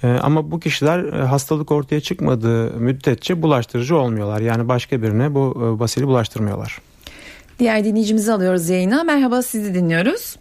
E, 0.03 0.07
ama 0.07 0.51
bu 0.51 0.59
kişiler 0.59 1.03
e, 1.03 1.17
hastalık 1.17 1.71
ortaya 1.71 2.01
çıkmadığı 2.01 2.79
müddetçe 2.79 3.41
bulaştırıcı 3.41 3.97
olmuyorlar. 3.97 4.41
Yani 4.41 4.67
başka 4.67 5.01
birine 5.01 5.35
bu 5.35 5.53
e, 5.57 5.79
basili 5.79 6.07
bulaştırmıyorlar. 6.07 6.81
Diğer 7.59 7.83
dinleyicimizi 7.83 8.31
alıyoruz 8.31 8.69
yayına. 8.69 9.03
Merhaba 9.03 9.41
sizi 9.41 9.73
dinliyoruz. 9.73 10.35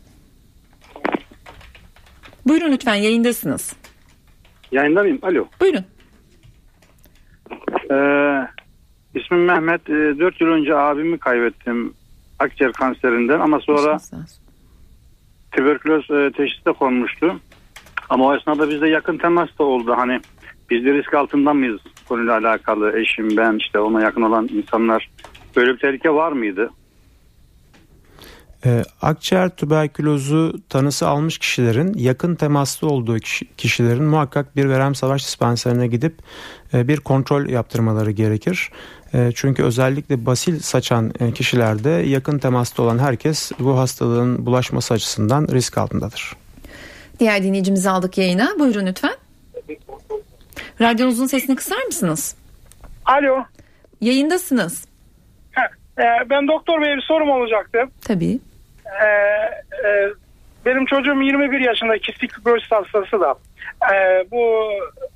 Buyurun 2.46 2.72
lütfen 2.72 2.94
yayındasınız. 2.94 3.72
Yayında 4.72 5.02
mıyım? 5.02 5.18
Alo. 5.22 5.48
Buyurun. 5.60 5.84
Ee, 7.90 8.48
ismim 9.14 9.44
Mehmet. 9.44 9.90
Ee, 9.90 10.18
4 10.18 10.40
yıl 10.40 10.48
önce 10.48 10.76
abimi 10.76 11.18
kaybettim 11.18 11.94
akciğer 12.38 12.72
kanserinden 12.72 13.40
ama 13.40 13.60
sonra 13.60 13.98
tüberküloz 15.52 16.10
e, 16.10 16.32
teşhisi 16.36 16.64
de 16.64 16.72
konmuştu. 16.72 17.40
Ama 18.10 18.24
o 18.24 18.36
esnada 18.36 18.70
bizde 18.70 18.88
yakın 18.88 19.18
temas 19.18 19.48
da 19.58 19.64
oldu. 19.64 19.94
Hani 19.96 20.20
biz 20.70 20.84
de 20.84 20.94
risk 20.94 21.14
altında 21.14 21.54
mıyız 21.54 21.80
konuyla 22.08 22.38
alakalı 22.38 22.98
eşim 22.98 23.36
ben 23.36 23.56
işte 23.56 23.78
ona 23.78 24.02
yakın 24.02 24.22
olan 24.22 24.48
insanlar 24.52 25.10
böyle 25.56 25.72
bir 25.72 25.78
tehlike 25.78 26.10
var 26.10 26.32
mıydı? 26.32 26.70
E, 28.64 28.84
akciğer 29.02 29.56
tüberkülozu 29.56 30.52
tanısı 30.68 31.08
almış 31.08 31.38
kişilerin 31.38 31.94
yakın 31.94 32.34
temaslı 32.34 32.88
olduğu 32.88 33.18
kişi, 33.18 33.46
kişilerin 33.56 34.04
muhakkak 34.04 34.56
bir 34.56 34.68
verem 34.68 34.94
savaş 34.94 35.26
dispanserine 35.26 35.86
gidip 35.86 36.14
e, 36.74 36.88
bir 36.88 36.96
kontrol 36.96 37.48
yaptırmaları 37.48 38.10
gerekir. 38.10 38.70
E, 39.14 39.32
çünkü 39.34 39.62
özellikle 39.62 40.26
basil 40.26 40.60
saçan 40.60 41.12
e, 41.20 41.32
kişilerde 41.32 41.90
yakın 41.90 42.38
temaslı 42.38 42.82
olan 42.82 42.98
herkes 42.98 43.52
bu 43.58 43.78
hastalığın 43.78 44.46
bulaşması 44.46 44.94
açısından 44.94 45.48
risk 45.52 45.78
altındadır. 45.78 46.36
Diğer 47.20 47.42
dinleyicimizi 47.42 47.90
aldık 47.90 48.18
yayına. 48.18 48.48
Buyurun 48.58 48.86
lütfen. 48.86 49.14
Radyonuzun 50.80 51.26
sesini 51.26 51.56
kısar 51.56 51.84
mısınız? 51.84 52.36
Alo. 53.04 53.44
Yayındasınız. 54.00 54.88
Heh, 55.50 55.68
e, 55.98 56.30
ben 56.30 56.48
doktor 56.48 56.82
bey 56.82 56.96
bir 56.96 57.02
sorum 57.02 57.30
olacaktı. 57.30 57.78
Tabii. 58.04 58.38
E, 59.02 59.06
e, 59.88 60.08
benim 60.66 60.86
çocuğum 60.86 61.22
21 61.22 61.60
yaşında 61.60 61.98
kistik 61.98 62.34
fibrosis 62.34 62.70
hastası 62.70 63.20
da. 63.20 63.34
E, 63.94 64.24
bu 64.30 64.70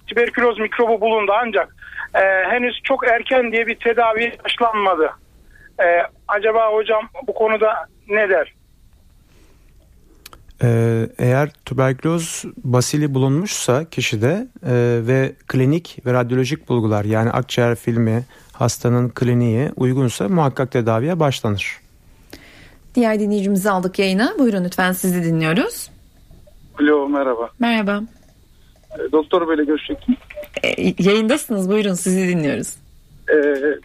tüberküloz 0.07 0.59
mikrobu 0.59 1.01
bulundu 1.01 1.33
ancak 1.43 1.77
e, 2.15 2.21
henüz 2.51 2.81
çok 2.85 3.09
erken 3.09 3.53
diye 3.53 3.67
bir 3.67 3.75
tedavi 3.75 4.33
başlanmadı. 4.45 5.11
E, 5.81 6.03
acaba 6.29 6.73
hocam 6.73 7.09
bu 7.27 7.35
konuda 7.35 7.87
ne 8.09 8.29
der? 8.29 8.53
Ee, 10.63 11.09
eğer 11.19 11.51
tüberküloz 11.65 12.45
basili 12.57 13.15
bulunmuşsa 13.15 13.85
kişide 13.85 14.47
e, 14.67 14.73
ve 15.07 15.33
klinik 15.47 15.99
ve 16.07 16.13
radyolojik 16.13 16.69
bulgular 16.69 17.05
yani 17.05 17.31
akciğer 17.31 17.75
filmi 17.75 18.25
hastanın 18.53 19.09
kliniği 19.09 19.71
uygunsa 19.77 20.29
muhakkak 20.29 20.73
tedaviye 20.73 21.21
başlanır. 21.21 21.81
Diğer 22.95 23.21
dinleyicimizi 23.21 23.71
aldık 23.71 23.99
yayına. 23.99 24.35
Buyurun 24.39 24.65
lütfen 24.65 24.93
sizi 24.93 25.25
dinliyoruz. 25.25 25.91
Alo 26.81 27.09
merhaba. 27.09 27.51
Merhaba. 27.59 28.03
E, 28.99 29.13
doktor 29.13 29.49
Bey'le 29.49 29.67
görüşecektim. 29.67 30.17
E, 30.63 30.95
yayındasınız 30.99 31.71
buyurun 31.71 31.95
sizi 31.95 32.29
dinliyoruz. 32.29 32.75
E, 33.29 33.37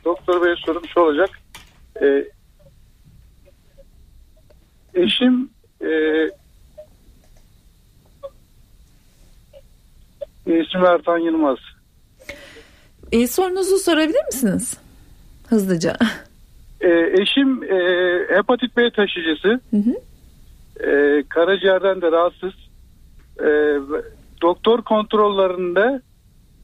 doktor 0.06 0.46
Bey'e 0.46 0.56
sorum 0.56 0.84
şu 0.94 1.00
olacak. 1.00 1.30
E, 2.02 2.26
eşim 4.94 5.50
e, 5.82 5.88
ismi 10.54 10.88
Ertan 10.88 11.18
Yılmaz. 11.18 11.58
E, 13.12 13.28
sorunuzu 13.28 13.78
sorabilir 13.78 14.26
misiniz? 14.26 14.78
Hızlıca. 15.50 15.98
E, 16.82 16.90
eşim 17.22 17.64
e, 17.64 17.78
hepatit 18.36 18.78
B 18.78 18.90
taşıyıcısı. 18.92 19.48
Hı 19.48 19.78
hı. 19.78 19.96
E, 20.90 21.24
karaciğerden 21.30 22.02
de 22.02 22.12
rahatsız. 22.12 22.54
E, 23.40 23.50
doktor 24.42 24.82
kontrollerinde 24.82 26.02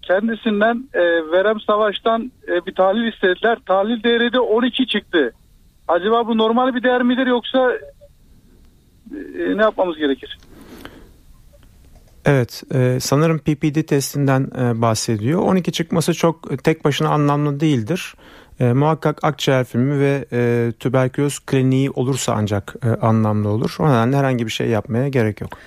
kendisinden 0.01 0.89
e, 0.93 1.01
Verem 1.31 1.59
Savaş'tan 1.59 2.31
e, 2.47 2.65
bir 2.65 2.75
tahlil 2.75 3.13
istediler. 3.13 3.57
Tahlil 3.65 4.03
değeri 4.03 4.33
de 4.33 4.39
12 4.39 4.87
çıktı. 4.87 5.33
Acaba 5.87 6.27
bu 6.27 6.37
normal 6.37 6.75
bir 6.75 6.83
değer 6.83 7.03
midir 7.03 7.27
yoksa 7.27 7.73
e, 9.11 9.57
ne 9.57 9.61
yapmamız 9.61 9.97
gerekir? 9.97 10.37
Evet 12.25 12.63
e, 12.73 12.97
sanırım 13.01 13.39
PPD 13.39 13.83
testinden 13.87 14.51
e, 14.59 14.81
bahsediyor. 14.81 15.41
12 15.41 15.71
çıkması 15.71 16.13
çok 16.13 16.51
e, 16.51 16.57
tek 16.57 16.85
başına 16.85 17.09
anlamlı 17.09 17.59
değildir. 17.59 18.15
E, 18.59 18.73
muhakkak 18.73 19.23
akciğer 19.23 19.63
filmi 19.63 19.99
ve 19.99 20.25
e, 20.31 20.71
tüberküloz 20.79 21.39
kliniği 21.39 21.91
olursa 21.91 22.33
ancak 22.37 22.75
e, 22.83 23.05
anlamlı 23.05 23.49
olur. 23.49 23.75
O 23.79 23.89
nedenle 23.89 24.17
herhangi 24.17 24.45
bir 24.45 24.51
şey 24.51 24.67
yapmaya 24.67 25.07
gerek 25.07 25.41
yok. 25.41 25.57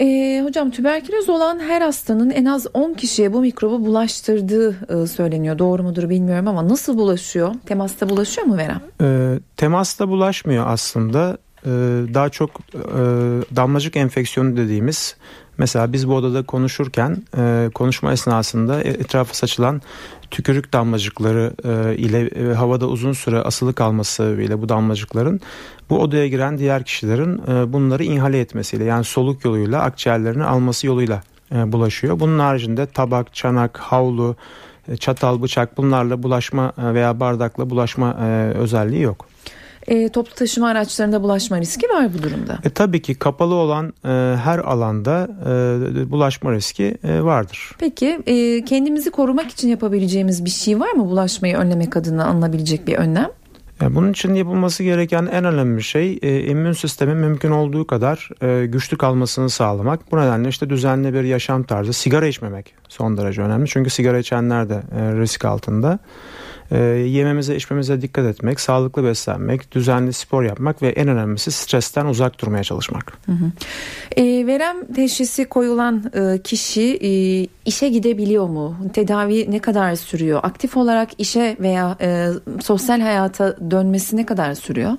E, 0.00 0.40
hocam 0.44 0.70
tüberküloz 0.70 1.28
olan 1.28 1.58
her 1.58 1.80
hastanın 1.80 2.30
en 2.30 2.44
az 2.44 2.66
10 2.74 2.94
kişiye 2.94 3.32
bu 3.32 3.40
mikrobu 3.40 3.86
bulaştırdığı 3.86 5.02
e, 5.02 5.06
söyleniyor. 5.06 5.58
Doğru 5.58 5.82
mudur 5.82 6.08
bilmiyorum 6.08 6.48
ama 6.48 6.68
nasıl 6.68 6.98
bulaşıyor? 6.98 7.54
Temasta 7.66 8.08
bulaşıyor 8.08 8.46
mu 8.46 8.56
Verem? 8.56 8.80
E, 9.02 9.38
temasta 9.56 10.08
bulaşmıyor 10.08 10.66
aslında. 10.66 11.38
E, 11.64 11.70
daha 12.14 12.28
çok 12.28 12.50
e, 12.74 13.00
damlacık 13.56 13.96
enfeksiyonu 13.96 14.56
dediğimiz 14.56 15.16
Mesela 15.58 15.92
biz 15.92 16.08
bu 16.08 16.14
odada 16.14 16.42
konuşurken 16.42 17.22
e, 17.36 17.70
konuşma 17.74 18.12
esnasında 18.12 18.82
etrafa 18.82 19.34
saçılan 19.34 19.82
tükürük 20.30 20.72
damlacıkları 20.72 21.52
e, 21.64 21.96
ile 21.96 22.26
e, 22.26 22.54
havada 22.54 22.86
uzun 22.86 23.12
süre 23.12 23.38
asılı 23.38 23.74
kalması 23.74 24.12
sebebiyle 24.12 24.62
bu 24.62 24.68
damlacıkların 24.68 25.40
bu 25.90 25.98
odaya 25.98 26.28
giren 26.28 26.58
diğer 26.58 26.84
kişilerin 26.84 27.38
e, 27.38 27.72
bunları 27.72 28.04
inhale 28.04 28.40
etmesiyle 28.40 28.84
yani 28.84 29.04
soluk 29.04 29.44
yoluyla 29.44 29.82
akciğerlerini 29.82 30.44
alması 30.44 30.86
yoluyla 30.86 31.22
e, 31.54 31.72
bulaşıyor. 31.72 32.20
Bunun 32.20 32.38
haricinde 32.38 32.86
tabak, 32.86 33.34
çanak, 33.34 33.78
havlu, 33.78 34.36
e, 34.88 34.96
çatal, 34.96 35.42
bıçak 35.42 35.76
bunlarla 35.76 36.22
bulaşma 36.22 36.72
e, 36.78 36.94
veya 36.94 37.20
bardakla 37.20 37.70
bulaşma 37.70 38.16
e, 38.20 38.50
özelliği 38.54 39.02
yok 39.02 39.26
e, 39.86 40.08
toplu 40.08 40.34
taşıma 40.34 40.68
araçlarında 40.68 41.22
bulaşma 41.22 41.60
riski 41.60 41.88
var 41.88 42.14
bu 42.18 42.22
durumda. 42.22 42.58
E, 42.64 42.70
tabii 42.70 43.02
ki 43.02 43.14
kapalı 43.14 43.54
olan 43.54 43.92
e, 44.04 44.36
her 44.36 44.58
alanda 44.58 45.28
e, 45.42 46.10
bulaşma 46.10 46.52
riski 46.52 46.96
e, 47.04 47.22
vardır. 47.22 47.70
Peki 47.78 48.20
e, 48.26 48.64
kendimizi 48.64 49.10
korumak 49.10 49.50
için 49.50 49.68
yapabileceğimiz 49.68 50.44
bir 50.44 50.50
şey 50.50 50.80
var 50.80 50.92
mı 50.92 51.04
bulaşmayı 51.04 51.56
önlemek 51.56 51.96
adına 51.96 52.26
alınabilecek 52.26 52.86
bir 52.86 52.94
önlem? 52.94 53.30
Yani 53.80 53.94
bunun 53.94 54.10
için 54.10 54.34
yapılması 54.34 54.82
gereken 54.82 55.26
en 55.26 55.44
önemli 55.44 55.82
şey 55.82 56.18
e, 56.22 56.40
immün 56.40 56.72
sistemin 56.72 57.16
mümkün 57.16 57.50
olduğu 57.50 57.86
kadar 57.86 58.28
e, 58.42 58.66
güçlü 58.66 58.98
kalmasını 58.98 59.50
sağlamak. 59.50 60.12
Bu 60.12 60.16
nedenle 60.16 60.48
işte 60.48 60.70
düzenli 60.70 61.14
bir 61.14 61.24
yaşam 61.24 61.62
tarzı, 61.62 61.92
sigara 61.92 62.26
içmemek 62.26 62.74
son 62.88 63.16
derece 63.16 63.42
önemli. 63.42 63.68
Çünkü 63.68 63.90
sigara 63.90 64.18
içenler 64.18 64.68
de 64.68 64.82
e, 64.96 65.12
risk 65.12 65.44
altında 65.44 65.98
e, 66.70 66.78
yememize 67.08 67.56
içmemize 67.56 68.02
dikkat 68.02 68.26
etmek, 68.26 68.60
sağlıklı 68.60 69.04
beslenmek, 69.04 69.72
düzenli 69.72 70.12
spor 70.12 70.42
yapmak 70.42 70.82
ve 70.82 70.88
en 70.88 71.08
önemlisi 71.08 71.52
stresten 71.52 72.06
uzak 72.06 72.40
durmaya 72.40 72.64
çalışmak. 72.64 73.18
Hı 73.26 73.32
hı. 73.32 73.50
E, 74.16 74.46
verem 74.46 74.92
teşhisi 74.94 75.44
koyulan 75.44 76.12
e, 76.14 76.42
kişi 76.42 76.98
e, 77.02 77.10
işe 77.64 77.88
gidebiliyor 77.88 78.48
mu? 78.48 78.76
Tedavi 78.92 79.50
ne 79.50 79.58
kadar 79.58 79.94
sürüyor? 79.94 80.40
Aktif 80.42 80.76
olarak 80.76 81.08
işe 81.18 81.56
veya 81.60 81.96
e, 82.00 82.28
sosyal 82.62 83.00
hayata 83.00 83.56
dönmesi 83.70 84.16
ne 84.16 84.26
kadar 84.26 84.54
sürüyor? 84.54 84.92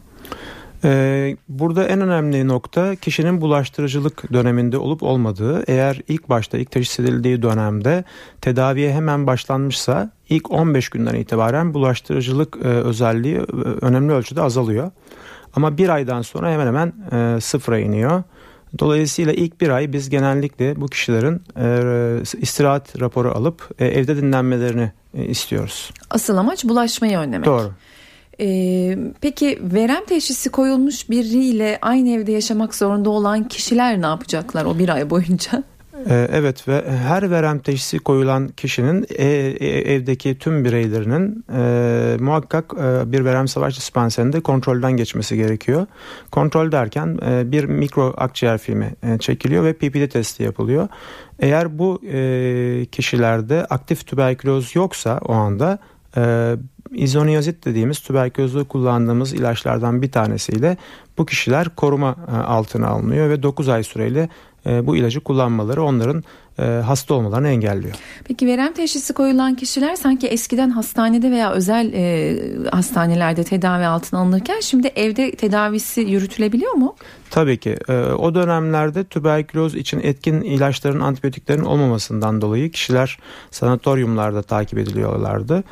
Ee, 0.83 1.37
burada 1.49 1.87
en 1.87 2.01
önemli 2.01 2.47
nokta 2.47 2.95
kişinin 2.95 3.41
bulaştırıcılık 3.41 4.33
döneminde 4.33 4.77
olup 4.77 5.03
olmadığı. 5.03 5.63
Eğer 5.67 6.01
ilk 6.07 6.29
başta 6.29 6.57
ilk 6.57 6.71
teşhis 6.71 6.99
edildiği 6.99 7.41
dönemde 7.41 8.03
tedaviye 8.41 8.93
hemen 8.93 9.27
başlanmışsa 9.27 10.11
ilk 10.29 10.51
15 10.51 10.89
günden 10.89 11.15
itibaren 11.15 11.73
bulaştırıcılık 11.73 12.57
e, 12.63 12.67
özelliği 12.67 13.35
e, 13.35 13.41
önemli 13.81 14.13
ölçüde 14.13 14.41
azalıyor. 14.41 14.91
Ama 15.55 15.77
bir 15.77 15.89
aydan 15.89 16.21
sonra 16.21 16.51
hemen 16.51 16.67
hemen 16.67 16.93
e, 17.11 17.41
sıfıra 17.41 17.79
iniyor. 17.79 18.23
Dolayısıyla 18.79 19.33
ilk 19.33 19.61
bir 19.61 19.69
ay 19.69 19.93
biz 19.93 20.09
genellikle 20.09 20.81
bu 20.81 20.87
kişilerin 20.87 21.43
e, 21.59 22.21
istirahat 22.41 23.01
raporu 23.01 23.31
alıp 23.31 23.69
e, 23.79 23.85
evde 23.85 24.17
dinlenmelerini 24.17 24.91
e, 25.13 25.25
istiyoruz. 25.25 25.91
Asıl 26.09 26.37
amaç 26.37 26.65
bulaşmayı 26.65 27.17
önlemek. 27.17 27.45
Doğru. 27.45 27.71
Ee, 28.39 28.97
peki 29.21 29.59
verem 29.61 30.05
teşhisi 30.05 30.49
koyulmuş 30.49 31.09
biriyle 31.09 31.79
aynı 31.81 32.09
evde 32.09 32.31
yaşamak 32.31 32.75
zorunda 32.75 33.09
olan 33.09 33.47
kişiler 33.47 34.01
ne 34.01 34.05
yapacaklar 34.05 34.65
o 34.65 34.79
bir 34.79 34.89
ay 34.89 35.09
boyunca? 35.09 35.63
Ee, 36.09 36.27
evet 36.31 36.67
ve 36.67 36.91
her 36.91 37.31
verem 37.31 37.59
teşhisi 37.59 37.99
koyulan 37.99 38.47
kişinin 38.47 39.05
e, 39.09 39.25
e, 39.25 39.93
evdeki 39.93 40.37
tüm 40.37 40.65
bireylerinin 40.65 41.45
e, 41.53 42.17
muhakkak 42.19 42.73
e, 42.77 43.11
bir 43.11 43.25
verem 43.25 43.47
savaş 43.47 43.77
dispanserinde 43.77 44.41
kontrolden 44.41 44.91
geçmesi 44.91 45.35
gerekiyor. 45.35 45.85
Kontrol 46.31 46.71
derken 46.71 47.19
e, 47.25 47.51
bir 47.51 47.63
mikro 47.63 48.13
akciğer 48.17 48.57
filmi 48.57 48.93
e, 49.03 49.17
çekiliyor 49.17 49.63
ve 49.63 49.73
PPD 49.73 50.09
testi 50.09 50.43
yapılıyor. 50.43 50.87
Eğer 51.39 51.79
bu 51.79 52.01
kişilerde 52.91 53.65
aktif 53.65 54.07
tüberküloz 54.07 54.75
yoksa 54.75 55.19
o 55.25 55.33
anda 55.33 55.79
izoniyazit 56.91 57.65
dediğimiz 57.65 57.99
tüberkülozda 57.99 58.63
kullandığımız 58.63 59.33
ilaçlardan 59.33 60.01
bir 60.01 60.11
tanesiyle 60.11 60.77
bu 61.17 61.25
kişiler 61.25 61.75
koruma 61.75 62.15
e, 62.31 62.35
altına 62.35 62.87
alınıyor 62.87 63.29
ve 63.29 63.43
9 63.43 63.69
ay 63.69 63.83
süreyle 63.83 64.29
e, 64.65 64.87
bu 64.87 64.97
ilacı 64.97 65.19
kullanmaları 65.19 65.83
onların 65.83 66.23
hasta 66.85 67.13
olmalarını 67.13 67.47
engelliyor. 67.47 67.95
Peki 68.23 68.47
verem 68.47 68.73
teşhisi 68.73 69.13
koyulan 69.13 69.55
kişiler 69.55 69.95
sanki 69.95 70.27
eskiden 70.27 70.69
hastanede 70.69 71.31
veya 71.31 71.51
özel 71.51 71.93
e, 71.93 72.69
hastanelerde 72.69 73.43
tedavi 73.43 73.85
altına 73.85 74.19
alınırken 74.19 74.59
şimdi 74.59 74.87
evde 74.87 75.31
tedavisi 75.31 76.01
yürütülebiliyor 76.01 76.73
mu? 76.73 76.95
Tabii 77.29 77.57
ki. 77.57 77.77
E, 77.89 77.93
o 77.93 78.35
dönemlerde 78.35 79.03
tüberküloz 79.03 79.75
için 79.75 79.99
etkin 80.03 80.41
ilaçların, 80.41 80.99
antibiyotiklerin 80.99 81.63
olmamasından 81.63 82.41
dolayı 82.41 82.71
kişiler 82.71 83.19
sanatoryumlarda 83.51 84.41
takip 84.41 84.79
ediliyorlardı. 84.79 85.63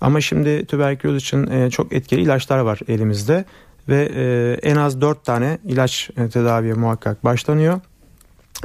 Ama 0.00 0.20
şimdi 0.20 0.66
tüberküloz 0.66 1.16
için 1.16 1.46
e, 1.46 1.70
çok 1.70 1.92
etkili 1.92 2.20
ilaçlar 2.20 2.58
var 2.58 2.80
elimizde 2.88 3.44
ve 3.88 4.10
e, 4.14 4.52
en 4.70 4.76
az 4.76 5.00
4 5.00 5.24
tane 5.24 5.58
ilaç 5.64 6.10
e, 6.16 6.28
tedaviye 6.28 6.74
muhakkak 6.74 7.24
başlanıyor 7.24 7.80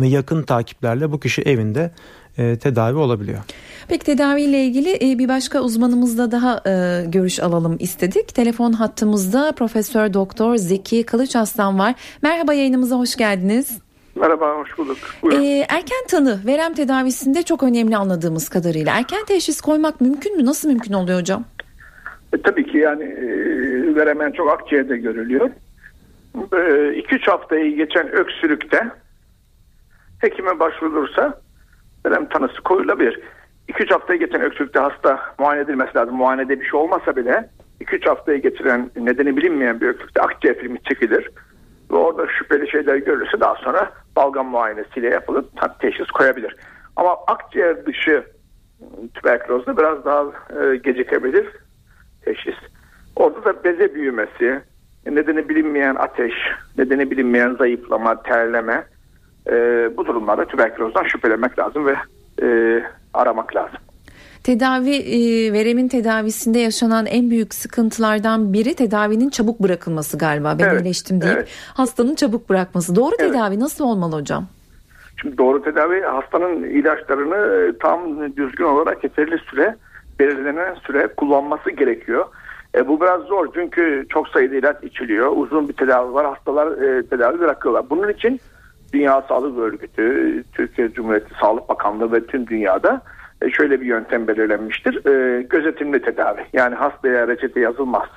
ve 0.02 0.08
yakın 0.08 0.44
takiplerle 0.44 1.12
bu 1.12 1.20
kişi 1.20 1.42
evinde 1.42 1.92
e, 2.38 2.58
tedavi 2.58 2.98
olabiliyor. 2.98 3.40
Peki 3.88 4.06
tedaviyle 4.06 4.64
ilgili 4.64 4.96
e, 4.96 5.20
bir 5.20 5.30
başka 5.30 5.60
uzmanımızla 5.60 6.32
daha 6.32 6.62
e, 6.68 7.06
görüş 7.06 7.40
alalım 7.40 7.78
istedik. 7.80 8.36
Telefon 8.36 8.72
hattımızda 8.74 9.52
Profesör 9.52 10.14
Doktor 10.14 10.56
Zeki 10.56 11.04
Kılıç 11.04 11.36
Aslan 11.36 11.80
var. 11.80 11.96
Merhaba 12.22 12.54
yayınımıza 12.54 12.96
hoş 12.96 13.16
geldiniz. 13.16 13.80
Merhaba, 14.16 14.56
hoş 14.58 14.78
bulduk. 14.78 14.98
Ee, 15.34 15.66
erken 15.70 16.08
tanı 16.10 16.40
verem 16.48 16.74
tedavisinde 16.74 17.44
çok 17.44 17.64
önemli 17.64 17.98
anladığımız 17.98 18.50
kadarıyla. 18.50 18.98
Erken 18.98 19.26
teşhis 19.26 19.62
koymak 19.62 20.02
mümkün 20.02 20.38
mü? 20.38 20.46
Nasıl 20.46 20.70
mümkün 20.70 20.94
oluyor 20.94 21.20
hocam? 21.20 21.44
E, 22.34 22.42
tabii 22.42 22.66
ki 22.66 22.78
yani 22.78 23.04
e, 23.04 23.26
veremen 23.96 24.32
çok 24.32 24.52
akciğerde 24.52 24.98
görülüyor. 24.98 25.50
2-3 26.36 27.16
e, 27.16 27.26
haftayı 27.26 27.76
geçen 27.76 28.12
öksürükte 28.12 28.92
hekime 30.24 30.60
başvurulursa 30.60 31.42
verem 32.06 32.30
tanısı 32.30 32.62
koyulabilir. 32.62 33.20
2-3 33.70 33.94
haftayı 33.94 34.20
geçen 34.20 34.42
öksürükte 34.42 34.80
hasta 34.80 35.20
muayene 35.40 35.64
edilmesi 35.64 35.96
lazım. 35.96 36.16
Muayenede 36.16 36.62
bir 36.62 36.66
şey 36.66 36.80
olmasa 36.80 37.16
bile 37.16 37.50
2-3 37.82 38.10
haftayı 38.10 38.42
getiren 38.42 38.92
nedeni 38.96 39.38
bilinmeyen 39.38 39.82
bir 39.82 39.88
öksürükte 39.88 40.22
akciğer 40.22 40.58
filmi 40.58 40.84
çekilir. 40.84 41.30
Ve 41.92 41.96
orada 41.96 42.28
şüpheli 42.28 42.72
şeyler 42.72 42.96
görülürse 42.96 43.40
daha 43.40 43.56
sonra 43.56 43.92
balgam 44.16 44.48
muayenesiyle 44.48 45.10
yapılıp 45.10 45.80
teşhis 45.80 46.08
koyabilir. 46.08 46.56
Ama 46.96 47.18
akciğer 47.28 47.86
dışı 47.86 48.24
tüberkülozda 49.14 49.78
biraz 49.78 50.06
daha 50.06 50.24
e, 50.24 50.76
gecikebilir 50.76 51.48
teşhis. 52.26 52.56
Orada 53.16 53.46
da 53.46 53.64
beze 53.64 53.96
büyümesi, 53.96 54.62
nedeni 55.06 55.50
bilinmeyen 55.50 55.96
ateş, 55.96 56.34
nedeni 56.78 57.12
bilinmeyen 57.12 57.56
zayıflama, 57.56 58.24
terleme 58.24 58.86
e, 59.48 59.54
bu 59.98 60.06
durumlarda 60.06 60.46
tüberkülozdan 60.46 61.04
şüphelemek 61.04 61.60
lazım 61.60 61.86
ve 61.86 61.96
e, 62.42 62.48
aramak 63.14 63.56
lazım. 63.56 63.80
Tedavi 64.44 64.96
e, 64.96 65.54
veremin 65.54 65.88
tedavisinde 65.88 66.60
yaşanan 66.60 67.06
en 67.06 67.30
büyük 67.30 67.54
sıkıntılardan 67.54 68.54
biri 68.54 68.76
tedavinin 68.76 69.30
çabuk 69.30 69.60
bırakılması 69.60 70.18
galiba. 70.18 70.56
Ben 70.60 70.64
evet, 70.64 70.82
iyileştim 70.82 71.22
deyip 71.22 71.38
evet. 71.38 71.50
hastanın 71.74 72.16
çabuk 72.16 72.50
bırakması. 72.50 72.96
Doğru 72.96 73.16
evet. 73.20 73.34
tedavi 73.34 73.60
nasıl 73.60 73.86
olmalı 73.86 74.16
hocam? 74.16 74.46
Şimdi 75.22 75.38
doğru 75.38 75.64
tedavi 75.64 76.02
hastanın 76.02 76.64
ilaçlarını 76.64 77.74
tam 77.80 78.20
düzgün 78.38 78.66
olarak 78.66 79.04
yeterli 79.04 79.38
süre 79.38 79.76
belirlenen 80.20 80.76
süre 80.76 81.08
kullanması 81.08 81.72
gerekiyor. 81.72 82.26
E, 82.76 82.88
bu 82.88 83.02
biraz 83.02 83.22
zor 83.22 83.48
çünkü 83.54 84.06
çok 84.10 84.28
sayıda 84.28 84.56
ilaç 84.56 84.84
içiliyor. 84.84 85.32
Uzun 85.36 85.70
bir 85.70 85.74
tedavi 85.74 86.14
var. 86.14 86.26
Hastalar 86.26 86.68
e, 86.68 87.06
tedavi 87.06 87.40
bırakıyorlar. 87.40 87.90
Bunun 87.90 88.10
için 88.10 88.40
Dünya 88.94 89.22
Sağlık 89.22 89.58
Örgütü, 89.58 90.44
Türkiye 90.54 90.94
Cumhuriyeti 90.94 91.34
Sağlık 91.42 91.70
Bakanlığı 91.70 92.12
ve 92.12 92.26
tüm 92.26 92.48
dünyada 92.48 93.02
e, 93.42 93.50
şöyle 93.50 93.82
bir 93.82 93.86
yöntem 93.86 94.28
belirlenmiştir. 94.28 95.06
E, 95.06 95.42
gözetimli 95.42 96.02
tedavi. 96.02 96.46
Yani 96.54 96.76
hastaya 96.76 97.28
reçete 97.28 97.60
yazılmaz. 97.60 98.08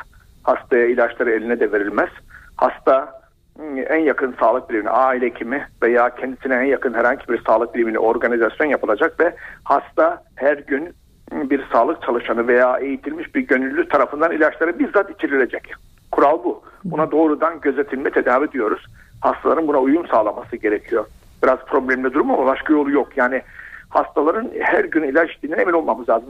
Hastaya 0.43 0.87
ilaçları 0.87 1.31
eline 1.31 1.61
de 1.61 1.73
verilmez. 1.73 2.11
Hasta 2.57 3.21
ıı, 3.61 3.81
en 3.81 4.01
yakın 4.01 4.35
sağlık 4.41 4.71
birimine, 4.71 4.91
aile 4.91 5.27
hekimi 5.27 5.67
veya 5.83 6.15
kendisine 6.15 6.55
en 6.55 6.65
yakın 6.65 6.95
herhangi 6.95 7.29
bir 7.29 7.43
sağlık 7.47 7.75
birimine 7.75 7.99
organizasyon 7.99 8.67
yapılacak 8.67 9.21
ve 9.21 9.35
hasta 9.65 10.23
her 10.37 10.57
gün 10.57 10.95
bir 11.33 11.65
sağlık 11.73 12.03
çalışanı 12.03 12.49
veya 12.49 12.79
eğitilmiş 12.79 13.35
bir 13.35 13.41
gönüllü 13.41 13.89
tarafından 13.89 14.33
ilaçları 14.33 14.79
bizzat 14.79 15.11
içirilecek. 15.11 15.73
Kural 16.12 16.45
bu. 16.45 16.62
Buna 16.85 17.11
doğrudan 17.11 17.61
gözetilme 17.61 18.11
tedavi 18.11 18.53
diyoruz. 18.53 18.87
Hastaların 19.27 19.69
buna 19.69 19.79
uyum 19.79 20.09
sağlaması 20.09 20.57
gerekiyor. 20.57 21.07
Biraz 21.43 21.59
problemli 21.59 22.12
durum 22.12 22.31
ama 22.31 22.47
başka 22.47 22.73
yolu 22.73 22.91
yok. 22.91 23.17
Yani 23.17 23.43
hastaların 23.89 24.51
her 24.61 24.85
gün 24.85 25.03
ilaç 25.03 25.31
içtiğinden 25.31 25.59
emin 25.59 25.73
olmamız 25.73 26.09
lazım. 26.09 26.29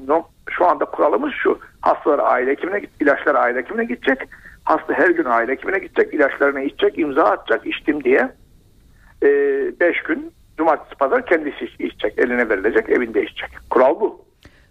Şu 0.50 0.66
anda 0.66 0.84
kuralımız 0.84 1.32
şu. 1.42 1.58
Hastalar 1.80 2.18
aile 2.18 2.50
hekimine 2.50 2.82
ilaçlar 3.00 3.34
aile 3.34 3.58
hekimine 3.58 3.84
gidecek. 3.84 4.18
Hasta 4.64 4.94
her 4.94 5.10
gün 5.10 5.24
aile 5.24 5.52
hekimine 5.52 5.78
gidecek, 5.78 6.14
ilaçlarını 6.14 6.62
içecek, 6.62 6.98
imza 6.98 7.24
atacak 7.24 7.66
içtim 7.66 8.04
diye. 8.04 8.28
5 9.22 9.26
ee, 9.80 9.92
gün 10.08 10.32
cumartesi 10.58 10.94
pazar 10.98 11.26
kendisi 11.26 11.64
içecek, 11.64 12.18
eline 12.18 12.48
verilecek, 12.48 12.90
evinde 12.90 13.22
içecek. 13.22 13.50
Kural 13.70 14.00
bu. 14.00 14.20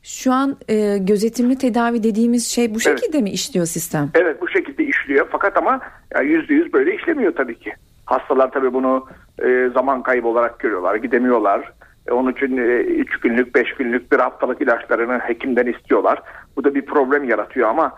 Şu 0.04 0.34
an 0.34 0.58
e, 0.68 0.98
gözetimli 0.98 1.58
tedavi 1.58 2.04
dediğimiz 2.04 2.48
şey 2.48 2.76
bu 2.76 2.80
şekilde 2.80 3.18
evet. 3.18 3.24
mi 3.24 3.30
işliyor 3.30 3.66
sistem? 3.66 4.12
Evet 4.16 4.42
bu 4.42 4.50
şekilde 4.50 4.84
işliyor 4.84 5.28
fakat 5.32 5.58
ama 5.58 5.80
yüzde 6.24 6.54
yüz 6.54 6.74
böyle 6.74 6.96
işlemiyor 6.96 7.36
tabii 7.36 7.60
ki. 7.60 7.74
Hastalar 8.06 8.52
tabii 8.52 8.74
bunu 8.74 9.06
e, 9.44 9.70
zaman 9.74 10.04
kaybı 10.04 10.28
olarak 10.28 10.60
görüyorlar, 10.60 10.96
gidemiyorlar. 10.96 11.72
E, 12.08 12.12
onun 12.12 12.32
için 12.32 12.58
3 12.58 13.16
e, 13.16 13.18
günlük, 13.22 13.56
5 13.56 13.74
günlük 13.74 14.12
bir 14.12 14.20
haftalık 14.20 14.62
ilaçlarını 14.62 15.20
hekimden 15.20 15.66
istiyorlar. 15.66 16.22
Bu 16.56 16.64
da 16.64 16.76
bir 16.76 16.86
problem 16.86 17.24
yaratıyor 17.24 17.70
ama 17.70 17.94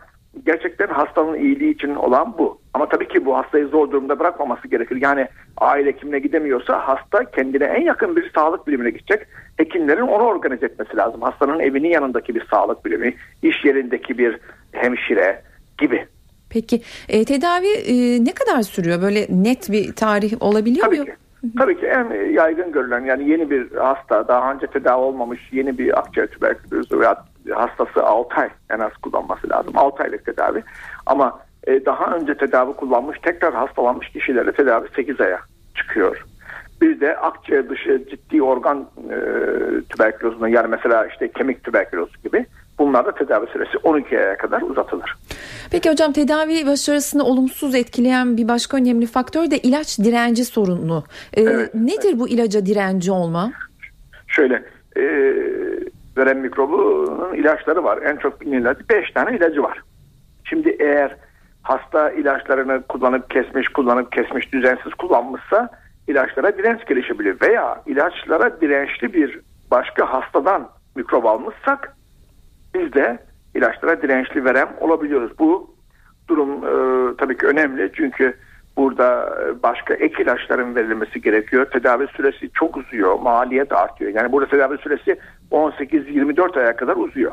gerçekten 0.46 0.88
hastanın 0.88 1.36
iyiliği 1.36 1.74
için 1.74 1.96
olan 1.96 2.38
bu. 2.38 2.62
Ama 2.74 2.89
tabii 2.89 3.08
ki 3.08 3.26
bu 3.26 3.38
hastayı 3.38 3.67
zor 3.67 3.91
durumda 3.91 4.20
bırakmaması 4.20 4.67
gerekir. 4.67 4.98
Yani 5.02 5.28
aile 5.58 5.89
hekimine 5.89 6.20
gidemiyorsa 6.20 6.88
hasta 6.88 7.32
kendine 7.32 7.63
en 7.63 7.82
yakın 7.82 8.15
bir 8.15 8.32
sağlık 8.36 8.67
birimine 8.67 8.89
gidecek. 8.89 9.28
Hekimlerin 9.58 10.02
onu 10.02 10.24
organize 10.24 10.65
etmesi 10.65 10.98
lazım. 10.98 11.22
Hastanın 11.22 11.60
evinin 11.60 11.89
yanındaki 11.89 12.36
bir 12.36 12.46
sağlık 12.46 12.86
birimi, 12.86 13.13
iş 13.41 13.65
yerindeki 13.65 14.17
bir 14.17 14.39
hemşire 14.72 15.41
gibi. 15.78 16.08
Peki 16.50 16.82
e, 17.10 17.26
tedavi 17.26 17.68
e, 17.68 18.26
ne 18.26 18.34
kadar 18.34 18.62
sürüyor? 18.62 19.02
Böyle 19.02 19.28
net 19.30 19.72
bir 19.72 19.94
tarih 19.94 20.34
olabiliyor 20.40 20.86
Tabii 20.86 21.00
mu? 21.00 21.06
Ki. 21.06 21.16
Tabii 21.58 21.80
ki 21.80 21.86
en 21.86 22.32
yaygın 22.32 22.72
görülen 22.72 23.06
yani 23.06 23.30
yeni 23.30 23.50
bir 23.50 23.72
hasta 23.76 24.28
daha 24.28 24.54
önce 24.54 24.68
tedavi 24.68 25.02
olmamış 25.02 25.40
yeni 25.52 25.78
bir 25.78 26.00
akciğer 26.00 26.28
tüberkülözü 26.28 27.00
veya 27.00 27.26
hastası 27.52 28.04
6 28.04 28.36
ay 28.36 28.50
en 28.70 28.80
az 28.80 28.92
kullanması 28.94 29.50
lazım. 29.50 29.74
6 29.76 30.04
aylık 30.04 30.26
tedavi. 30.26 30.64
Ama 31.06 31.40
e, 31.68 31.86
daha 31.86 32.16
önce 32.16 32.38
tedavi 32.38 32.74
kullanmış 32.74 33.20
tekrar 33.20 33.54
hastalanmış 33.54 34.10
kişilere 34.10 34.52
tedavi 34.52 34.88
8 34.96 35.22
aya 35.22 35.40
çıkıyor. 35.76 36.26
Bir 36.82 37.00
de 37.00 37.18
akciğer 37.18 37.70
dışı 37.70 38.06
ciddi 38.10 38.44
organ 38.44 38.88
e, 39.10 39.18
tüberkülozuna 39.90 40.50
yani 40.50 40.68
mesela 40.68 41.06
işte 41.06 41.32
kemik 41.32 41.64
tüberkülozu 41.64 42.14
gibi 42.24 42.46
bunlarda 42.80 43.12
tedavi 43.12 43.48
süresi 43.48 43.78
12 43.78 44.20
aya 44.20 44.38
kadar 44.38 44.62
uzatılır. 44.62 45.16
Peki 45.72 45.90
hocam 45.90 46.12
tedavi 46.12 46.68
başarısını 46.68 47.24
olumsuz 47.24 47.76
etkileyen 47.76 48.38
bir 48.38 48.48
başka 48.48 48.78
önemli 48.78 49.06
faktör 49.06 49.52
de 49.52 49.58
ilaç 49.58 50.00
direnci 50.00 50.46
sorunu. 50.46 51.04
Ee, 51.34 51.42
evet, 51.42 51.74
nedir 51.74 52.20
bu 52.20 52.30
ilaca 52.30 52.66
direnci 52.66 53.12
olma? 53.12 53.52
Şöyle 54.28 54.63
e, 54.98 55.04
veren 56.18 56.38
mikrobunun 56.38 57.34
ilaçları 57.34 57.84
var. 57.84 58.00
En 58.02 58.16
çok 58.18 58.42
bilinen 58.42 58.76
5 58.90 59.12
tane 59.12 59.38
ilacı 59.38 59.63
var. 59.63 59.82
Şimdi 60.44 60.76
eğer 60.80 61.16
hasta 61.62 62.12
ilaçlarını 62.12 62.84
kullanıp 62.84 63.30
kesmiş, 63.30 63.68
kullanıp 63.68 64.12
kesmiş, 64.12 64.54
düzensiz 64.54 64.94
kullanmışsa 64.94 65.70
ilaçlara 66.08 66.58
direnç 66.58 66.86
gelişebilir 66.86 67.42
veya 67.42 67.82
ilaçlara 67.86 68.62
dirençli 68.62 69.13
bir 69.13 69.40
başka 69.72 70.13
hastadan 70.13 70.70
mikrop 70.96 71.26
almışsak 71.26 71.97
biz 72.80 72.94
de 72.94 73.20
ilaçlara 73.56 74.02
dirençli 74.02 74.46
verem 74.46 74.70
olabiliyoruz. 74.80 75.40
Bu 75.40 75.76
durum 76.28 76.52
e, 76.52 77.16
tabii 77.18 77.38
ki 77.38 77.46
önemli 77.46 77.92
çünkü 77.94 78.38
burada 78.78 79.38
e, 79.42 79.63
başka 79.63 79.94
ek 79.94 80.24
ilaçların 80.24 80.76
verilmesi 80.76 81.22
gerekiyor. 81.22 81.66
Tedavi 81.66 82.08
süresi 82.08 82.50
çok 82.54 82.78
uzuyor, 82.78 83.20
maliyet 83.20 83.72
artıyor. 83.72 84.13
Yani 84.13 84.32
burada 84.32 84.50
tedavi 84.50 84.78
süresi 84.78 85.20
18-24 85.52 86.60
aya 86.60 86.76
kadar 86.76 86.96
uzuyor. 86.96 87.32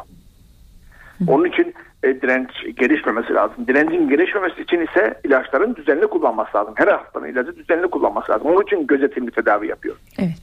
Onun 1.28 1.44
için 1.44 1.74
e, 2.02 2.22
direnç 2.22 2.50
gelişmemesi 2.76 3.34
lazım. 3.34 3.66
Direncin 3.66 4.08
gelişmemesi 4.08 4.62
için 4.62 4.80
ise 4.80 5.20
ilaçların 5.24 5.76
düzenli 5.76 6.06
kullanması 6.06 6.56
lazım. 6.56 6.74
Her 6.76 6.88
hastanın 6.88 7.26
ilacı 7.26 7.56
düzenli 7.56 7.88
kullanması 7.88 8.32
lazım. 8.32 8.46
Onun 8.46 8.62
için 8.62 8.86
gözetimli 8.86 9.30
tedavi 9.30 9.68
yapıyor. 9.68 9.96
Evet. 10.18 10.34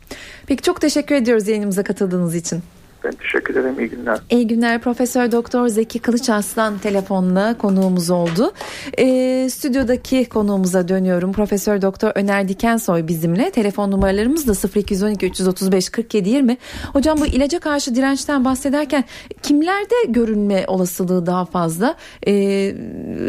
Peki 0.48 0.62
çok 0.62 0.82
teşekkür 0.82 1.16
ediyoruz 1.16 1.48
yayınımıza 1.48 1.84
katıldığınız 1.84 2.36
için. 2.36 2.60
Ben 3.04 3.12
teşekkür 3.12 3.56
ederim. 3.56 3.80
İyi 3.80 3.90
günler. 3.90 4.20
İyi 4.30 4.48
günler. 4.48 4.82
Profesör 4.82 5.32
Doktor 5.32 5.68
Zeki 5.68 6.00
Kılıç 6.00 6.30
Aslan 6.30 6.78
telefonla 6.78 7.58
konuğumuz 7.58 8.10
oldu. 8.10 8.54
E, 8.98 9.48
stüdyodaki 9.50 10.26
konuğumuza 10.26 10.88
dönüyorum. 10.88 11.34
Profesör 11.34 11.82
Doktor 11.82 12.12
Öner 12.16 12.48
Dikensoy 12.48 13.08
bizimle. 13.08 13.52
Telefon 13.52 13.92
numaralarımız 13.92 14.48
da 14.48 14.80
0212 14.80 15.26
335 15.26 15.90
47 15.90 16.30
20. 16.30 16.58
Hocam 16.94 17.18
bu 17.22 17.26
ilaca 17.26 17.60
karşı 17.60 17.96
dirençten 17.96 18.46
bahsederken 18.46 19.04
kimlerde 19.44 19.96
görünme 20.08 20.64
olasılığı 20.68 21.26
daha 21.26 21.46
fazla? 21.46 21.96
E, 22.28 22.76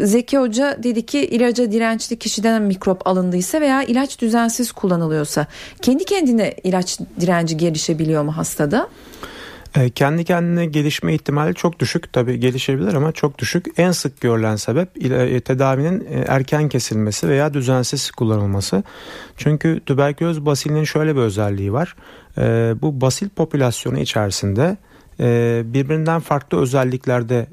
Zeki 0.03 0.37
Hoca 0.37 0.77
dedi 0.83 1.05
ki 1.05 1.19
ilaca 1.19 1.71
dirençli 1.71 2.19
kişiden 2.19 2.61
mikrop 2.61 3.07
alındıysa 3.07 3.61
veya 3.61 3.83
ilaç 3.83 4.21
düzensiz 4.21 4.71
kullanılıyorsa 4.71 5.47
kendi 5.81 6.05
kendine 6.05 6.53
ilaç 6.63 6.99
direnci 7.19 7.57
gelişebiliyor 7.57 8.23
mu 8.23 8.37
hastada? 8.37 8.87
E, 9.75 9.89
kendi 9.89 10.23
kendine 10.23 10.65
gelişme 10.65 11.13
ihtimali 11.13 11.55
çok 11.55 11.79
düşük. 11.79 12.13
Tabii 12.13 12.39
gelişebilir 12.39 12.93
ama 12.93 13.11
çok 13.11 13.37
düşük. 13.37 13.65
En 13.77 13.91
sık 13.91 14.21
görülen 14.21 14.55
sebep 14.55 15.05
e, 15.05 15.39
tedavinin 15.39 16.07
e, 16.09 16.25
erken 16.27 16.69
kesilmesi 16.69 17.29
veya 17.29 17.53
düzensiz 17.53 18.11
kullanılması. 18.11 18.83
Çünkü 19.37 19.81
tüberküloz 19.85 20.45
basilinin 20.45 20.83
şöyle 20.83 21.15
bir 21.15 21.21
özelliği 21.21 21.73
var. 21.73 21.95
Bu 22.81 23.01
basil 23.01 23.29
popülasyonu 23.29 23.99
içerisinde 23.99 24.77
birbirinden 25.73 26.19
farklı 26.19 26.61
özelliklerde 26.61 27.47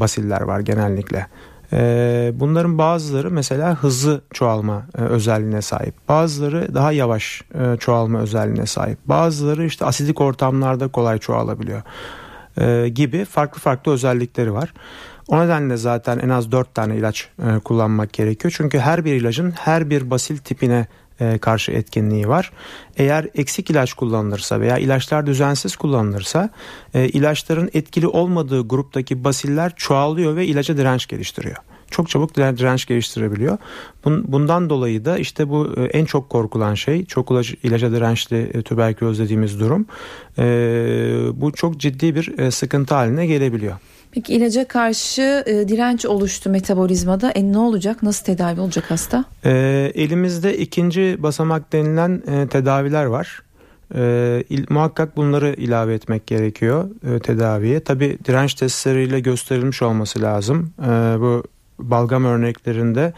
basiller 0.00 0.40
var 0.40 0.60
genellikle. 0.60 1.26
Ee, 1.72 2.32
bunların 2.34 2.78
bazıları 2.78 3.30
mesela 3.30 3.74
hızlı 3.74 4.20
çoğalma 4.32 4.82
e, 4.98 5.02
özelliğine 5.02 5.62
sahip. 5.62 5.94
Bazıları 6.08 6.74
daha 6.74 6.92
yavaş 6.92 7.42
e, 7.54 7.76
çoğalma 7.76 8.20
özelliğine 8.20 8.66
sahip. 8.66 8.98
Bazıları 9.06 9.66
işte 9.66 9.84
asidik 9.84 10.20
ortamlarda 10.20 10.88
kolay 10.88 11.18
çoğalabiliyor 11.18 11.82
ee, 12.60 12.88
gibi 12.88 13.24
farklı 13.24 13.60
farklı 13.60 13.92
özellikleri 13.92 14.52
var. 14.52 14.74
O 15.28 15.40
nedenle 15.40 15.76
zaten 15.76 16.18
en 16.18 16.28
az 16.28 16.52
4 16.52 16.74
tane 16.74 16.96
ilaç 16.96 17.28
e, 17.38 17.58
kullanmak 17.58 18.12
gerekiyor. 18.12 18.54
Çünkü 18.56 18.78
her 18.78 19.04
bir 19.04 19.14
ilacın 19.14 19.50
her 19.50 19.90
bir 19.90 20.10
basil 20.10 20.38
tipine 20.38 20.76
e, 20.76 20.86
karşı 21.40 21.72
etkinliği 21.72 22.28
var. 22.28 22.52
Eğer 22.96 23.28
eksik 23.34 23.70
ilaç 23.70 23.92
kullanılırsa 23.92 24.60
veya 24.60 24.78
ilaçlar 24.78 25.26
düzensiz 25.26 25.76
kullanılırsa 25.76 26.50
e, 26.94 27.08
ilaçların 27.08 27.70
etkili 27.74 28.06
olmadığı 28.06 28.68
gruptaki 28.68 29.24
basiller 29.24 29.72
çoğalıyor 29.76 30.36
ve 30.36 30.46
ilaca 30.46 30.76
direnç 30.76 31.06
geliştiriyor 31.06 31.56
çok 31.90 32.08
çabuk 32.08 32.34
direnç 32.36 32.86
geliştirebiliyor. 32.86 33.58
Bundan 34.04 34.70
dolayı 34.70 35.04
da 35.04 35.18
işte 35.18 35.48
bu 35.48 35.72
e, 35.76 35.84
en 35.84 36.04
çok 36.04 36.30
korkulan 36.30 36.74
şey 36.74 37.04
çok 37.04 37.30
ilaca 37.62 37.92
dirençli 37.92 38.62
tüberküloz 38.62 39.18
dediğimiz 39.18 39.60
durum. 39.60 39.86
Bu 41.40 41.52
çok 41.52 41.76
ciddi 41.76 42.14
bir 42.14 42.50
sıkıntı 42.50 42.94
haline 42.94 43.26
gelebiliyor. 43.26 43.76
Peki 44.12 44.34
ilaca 44.34 44.68
karşı 44.68 45.44
e, 45.46 45.68
direnç 45.68 46.06
oluştu 46.06 46.50
metabolizmada. 46.50 47.30
E 47.30 47.52
ne 47.52 47.58
olacak? 47.58 48.02
Nasıl 48.02 48.24
tedavi 48.24 48.60
olacak 48.60 48.90
hasta? 48.90 49.24
E, 49.44 49.50
elimizde 49.94 50.58
ikinci 50.58 51.16
basamak 51.18 51.72
denilen 51.72 52.22
e, 52.26 52.46
tedaviler 52.48 53.04
var. 53.04 53.42
E, 53.94 54.44
il, 54.50 54.66
muhakkak 54.68 55.16
bunları 55.16 55.54
ilave 55.54 55.94
etmek 55.94 56.26
gerekiyor 56.26 56.90
e, 57.14 57.18
tedaviye. 57.18 57.80
Tabi 57.80 58.18
direnç 58.24 58.54
testleriyle 58.54 59.20
gösterilmiş 59.20 59.82
olması 59.82 60.22
lazım. 60.22 60.72
E, 60.82 60.86
bu 61.20 61.44
balgam 61.78 62.24
örneklerinde 62.24 63.12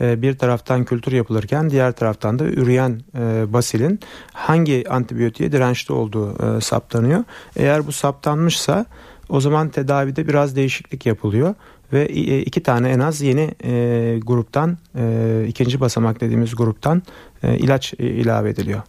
e, 0.00 0.22
bir 0.22 0.38
taraftan 0.38 0.84
kültür 0.84 1.12
yapılırken 1.12 1.70
diğer 1.70 1.92
taraftan 1.92 2.38
da 2.38 2.44
üreyen 2.44 3.00
e, 3.18 3.52
basilin 3.52 4.00
hangi 4.32 4.84
antibiyotiğe 4.90 5.52
dirençli 5.52 5.94
olduğu 5.94 6.56
e, 6.56 6.60
saptanıyor. 6.60 7.24
Eğer 7.56 7.86
bu 7.86 7.92
saptanmışsa 7.92 8.86
o 9.30 9.40
zaman 9.40 9.68
tedavide 9.68 10.28
biraz 10.28 10.56
değişiklik 10.56 11.06
yapılıyor 11.06 11.54
ve 11.92 12.04
e, 12.04 12.42
iki 12.42 12.62
tane 12.62 12.90
en 12.90 12.98
az 12.98 13.20
yeni 13.20 13.50
e, 13.64 14.18
gruptan 14.22 14.78
e, 14.98 15.44
ikinci 15.48 15.80
basamak 15.80 16.20
dediğimiz 16.20 16.56
gruptan 16.56 17.02
e, 17.42 17.58
ilaç 17.58 17.94
e, 17.98 18.06
ilave 18.06 18.50
ediliyor. 18.50 18.82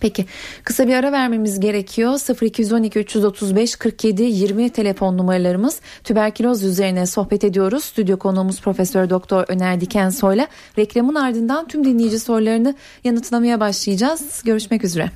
Peki 0.00 0.26
kısa 0.64 0.88
bir 0.88 0.94
ara 0.94 1.12
vermemiz 1.12 1.60
gerekiyor. 1.60 2.42
0212 2.42 2.98
335 2.98 3.76
47 3.76 4.22
20 4.22 4.70
telefon 4.70 5.18
numaralarımız. 5.18 5.80
Tüberküloz 6.04 6.64
üzerine 6.64 7.06
sohbet 7.06 7.44
ediyoruz. 7.44 7.84
Stüdyo 7.84 8.18
konuğumuz 8.18 8.60
Profesör 8.60 9.10
Doktor 9.10 9.44
Öner 9.48 9.80
Dikensoy'la 9.80 10.48
reklamın 10.78 11.14
ardından 11.14 11.68
tüm 11.68 11.84
dinleyici 11.84 12.18
sorularını 12.18 12.74
yanıtlamaya 13.04 13.60
başlayacağız. 13.60 14.42
Görüşmek 14.44 14.84
üzere. 14.84 15.10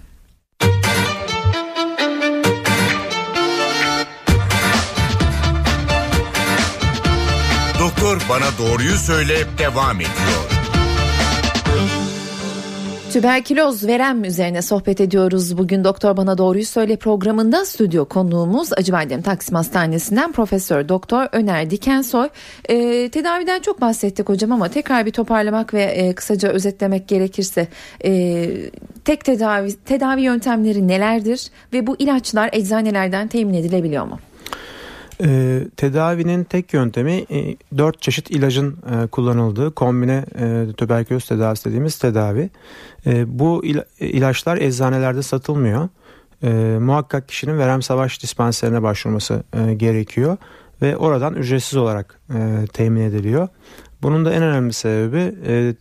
Doktor 8.13 8.29
bana 8.29 8.59
doğruyu 8.59 8.97
söyle 8.97 9.35
devam 9.59 9.97
ediyor. 9.97 10.51
Tüberküloz 13.13 13.87
verem 13.87 14.25
üzerine 14.25 14.63
sohbet 14.63 15.01
ediyoruz. 15.01 15.59
Bugün 15.59 15.85
Doktor 15.85 16.17
Bana 16.17 16.39
Doğruyu 16.39 16.67
Söyle 16.67 16.97
programında 16.97 17.65
stüdyo 17.65 18.05
konuğumuz 18.05 18.73
Acıbadem 18.73 19.23
Taksim 19.23 19.57
Hastanesi'nden 19.57 20.33
Profesör 20.33 20.89
Doktor 20.89 21.27
Öner 21.33 21.71
Dikensoy. 21.71 22.29
E, 22.69 23.09
tedaviden 23.09 23.61
çok 23.61 23.81
bahsettik 23.81 24.29
hocam 24.29 24.53
ama 24.53 24.69
tekrar 24.69 25.07
bir 25.07 25.13
toparlamak 25.13 25.75
ve 25.75 25.83
e, 25.83 26.15
kısaca 26.15 26.49
özetlemek 26.49 27.09
gerekirse 27.09 27.69
e, 28.05 28.49
tek 29.05 29.25
tedavi 29.25 29.75
tedavi 29.85 30.23
yöntemleri 30.23 30.89
nelerdir 30.89 31.51
ve 31.73 31.87
bu 31.87 31.97
ilaçlar 31.99 32.51
eczanelerden 32.53 33.29
temin 33.29 33.55
edilebiliyor 33.55 34.05
mu? 34.05 34.19
E, 35.23 35.61
tedavinin 35.77 36.45
tek 36.45 36.73
yöntemi 36.75 37.13
e, 37.31 37.57
4 37.79 38.03
çeşit 38.03 38.31
ilacın 38.31 38.77
e, 38.91 39.07
kullanıldığı 39.07 39.75
kombine 39.75 40.25
e, 40.39 40.67
tüberküloz 40.77 41.29
tedavisi 41.29 41.65
dediğimiz 41.65 41.99
tedavi. 41.99 42.51
E, 43.07 43.39
bu 43.39 43.65
il, 43.65 43.79
ilaçlar 44.01 44.57
eczanelerde 44.57 45.23
satılmıyor. 45.23 45.89
E, 46.43 46.79
muhakkak 46.81 47.29
kişinin 47.29 47.59
verem 47.59 47.83
savaş 47.83 48.23
dispanserine 48.23 48.83
başvurması 48.83 49.43
e, 49.53 49.75
gerekiyor 49.75 50.37
ve 50.83 50.97
oradan 50.97 51.35
ücretsiz 51.35 51.77
olarak 51.77 52.21
e, 52.35 52.67
temin 52.73 53.01
ediliyor. 53.01 53.49
Bunun 54.03 54.25
da 54.25 54.33
en 54.33 54.43
önemli 54.43 54.73
sebebi 54.73 55.35
e, 55.47 55.75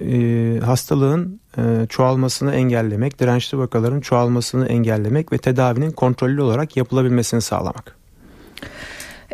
e, 0.00 0.60
hastalığın 0.60 1.40
e, 1.58 1.86
çoğalmasını 1.88 2.54
engellemek, 2.54 3.20
dirençli 3.20 3.58
vakaların 3.58 4.00
çoğalmasını 4.00 4.66
engellemek 4.66 5.32
ve 5.32 5.38
tedavinin 5.38 5.90
kontrollü 5.90 6.42
olarak 6.42 6.76
yapılabilmesini 6.76 7.40
sağlamak. 7.40 8.03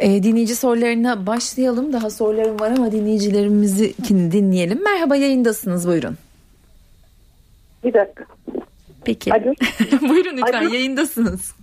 E, 0.00 0.22
dinleyici 0.22 0.56
sorularına 0.56 1.26
başlayalım. 1.26 1.92
Daha 1.92 2.10
sorularım 2.10 2.60
var 2.60 2.70
ama 2.70 2.92
dinleyicilerimizi 2.92 3.94
dinleyelim. 4.08 4.84
Merhaba 4.84 5.16
yayındasınız 5.16 5.88
buyurun. 5.88 6.16
Bir 7.84 7.94
dakika. 7.94 8.24
Peki. 9.04 9.32
Alo. 9.32 9.54
buyurun 10.08 10.36
lütfen 10.36 10.62
Alo. 10.66 10.74
yayındasınız. 10.74 11.54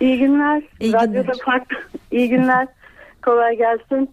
İyi 0.00 0.18
günler. 0.18 0.62
İyi 0.80 0.92
Radyoda 0.92 1.20
günler. 1.20 1.36
farklı. 1.44 1.76
İyi 2.10 2.28
günler. 2.28 2.68
Kolay 3.24 3.56
gelsin. 3.56 4.10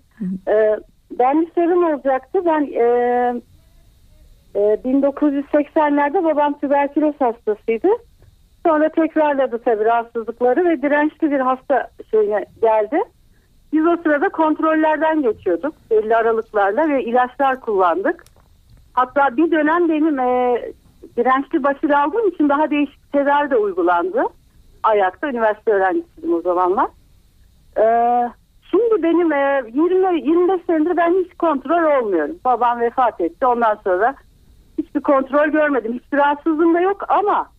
Ee, 0.48 0.78
ben 1.20 1.42
bir 1.42 1.52
sorum 1.56 1.94
olacaktı. 1.94 2.40
Ben 2.46 2.62
e, 2.62 2.84
e, 4.56 4.60
1980'lerde 4.60 6.24
babam 6.24 6.60
tüberküloz 6.60 7.16
hastasıydı. 7.20 7.88
Sonra 8.66 8.90
tekrarladı 8.90 9.62
tabii 9.66 9.86
rahatsızlıkları 9.86 10.66
ve 10.70 10.82
dirençli 10.82 11.32
bir 11.32 11.40
hasta 11.40 11.90
şeyine 12.12 12.46
geldi. 12.62 12.98
Biz 13.74 13.86
o 13.88 13.98
sırada 14.04 14.30
kontrollerden 14.30 15.22
geçiyorduk 15.22 15.74
belli 15.92 16.16
aralıklarla 16.16 16.90
ve 16.90 17.04
ilaçlar 17.04 17.60
kullandık. 17.60 18.24
Hatta 18.94 19.38
bir 19.38 19.52
dönem 19.52 19.90
benim 19.90 20.20
e, 20.20 20.62
dirençli 21.18 21.64
basil 21.64 22.04
aldığım 22.04 22.28
için 22.28 22.50
daha 22.50 22.70
değişik 22.70 23.12
tedavi 23.12 23.50
de 23.50 23.58
uygulandı. 23.58 24.24
Ayakta 24.84 25.30
üniversite 25.30 25.72
öğrencisiydim 25.72 26.34
o 26.34 26.42
zamanlar. 26.42 26.88
Ee, 27.78 28.30
şimdi 28.72 29.04
benim 29.04 29.32
e, 29.32 29.64
20 29.74 30.30
25 30.30 30.62
senedir 30.68 30.98
ben 30.98 31.14
hiç 31.14 31.38
kontrol 31.38 32.02
olmuyorum. 32.02 32.36
Babam 32.46 32.80
vefat 32.80 33.22
etti. 33.22 33.46
Ondan 33.46 33.80
sonra 33.84 34.16
hiçbir 34.78 35.02
kontrol 35.02 35.48
görmedim. 35.48 35.94
Hiçbir 35.94 36.18
rahatsızlığım 36.18 36.74
da 36.74 36.80
yok 36.80 37.06
ama 37.08 37.50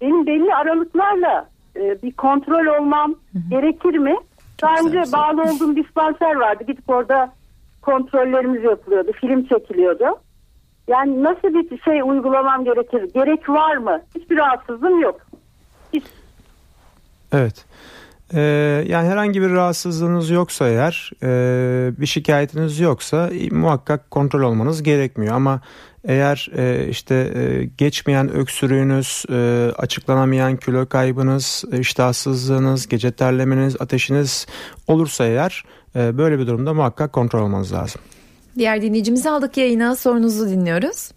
benim 0.00 0.26
belli 0.26 0.54
aralıklarla 0.54 1.48
e, 1.76 2.02
bir 2.02 2.12
kontrol 2.12 2.66
olmam 2.66 3.14
Hı-hı. 3.32 3.50
gerekir 3.50 3.98
mi? 3.98 4.16
Daha 4.62 4.74
önce 4.86 5.12
bağlı 5.12 5.42
olduğum 5.42 5.76
dispanser 5.76 6.34
vardı. 6.34 6.64
Gidip 6.66 6.90
orada 6.90 7.32
kontrollerimiz 7.82 8.64
yapılıyordu. 8.64 9.12
Film 9.20 9.46
çekiliyordu. 9.46 10.04
Yani 10.88 11.22
nasıl 11.22 11.48
bir 11.48 11.78
şey 11.78 12.02
uygulamam 12.02 12.64
gerekir? 12.64 13.10
Gerek 13.14 13.48
var 13.48 13.76
mı? 13.76 14.02
Hiçbir 14.14 14.36
rahatsızlığım 14.36 15.00
yok. 15.00 15.20
Hiç... 15.92 16.04
Evet. 17.32 17.66
Ee, 18.34 18.40
yani 18.86 19.08
herhangi 19.08 19.42
bir 19.42 19.50
rahatsızlığınız 19.50 20.30
yoksa 20.30 20.68
eğer 20.68 21.10
e, 21.22 21.28
bir 22.00 22.06
şikayetiniz 22.06 22.80
yoksa 22.80 23.30
muhakkak 23.50 24.10
kontrol 24.10 24.42
olmanız 24.42 24.82
gerekmiyor 24.82 25.34
ama 25.34 25.60
eğer 26.04 26.48
e, 26.56 26.88
işte 26.88 27.14
e, 27.14 27.64
geçmeyen 27.78 28.32
öksürüğünüz, 28.32 29.24
e, 29.30 29.70
açıklanamayan 29.76 30.56
kilo 30.56 30.86
kaybınız, 30.86 31.64
e, 31.72 31.80
iştahsızlığınız, 31.80 32.88
gece 32.88 33.12
terlemeniz, 33.12 33.80
ateşiniz 33.80 34.46
olursa 34.86 35.26
eğer 35.26 35.64
e, 35.96 36.18
böyle 36.18 36.38
bir 36.38 36.46
durumda 36.46 36.74
muhakkak 36.74 37.12
kontrol 37.12 37.42
olmanız 37.42 37.72
lazım. 37.72 38.00
Diğer 38.58 38.82
dinleyicimizi 38.82 39.30
aldık 39.30 39.56
yayına 39.56 39.96
sorunuzu 39.96 40.48
dinliyoruz. 40.48 41.10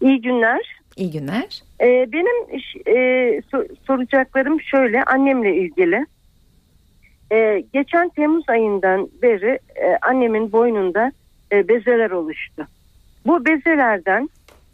İyi 0.00 0.20
günler. 0.20 0.78
İyi 0.96 1.10
günler. 1.10 1.62
Ee, 1.80 2.12
benim 2.12 2.60
e, 2.86 3.42
soracaklarım 3.86 4.60
şöyle 4.60 5.04
annemle 5.04 5.56
ilgili. 5.56 6.06
Ee, 7.32 7.64
geçen 7.72 8.08
Temmuz 8.08 8.44
ayından 8.48 9.08
beri 9.22 9.58
e, 9.76 9.98
annemin 10.02 10.52
boynunda 10.52 11.12
e, 11.52 11.68
bezeler 11.68 12.10
oluştu. 12.10 12.66
Bu 13.26 13.44
bezelerden 13.44 14.28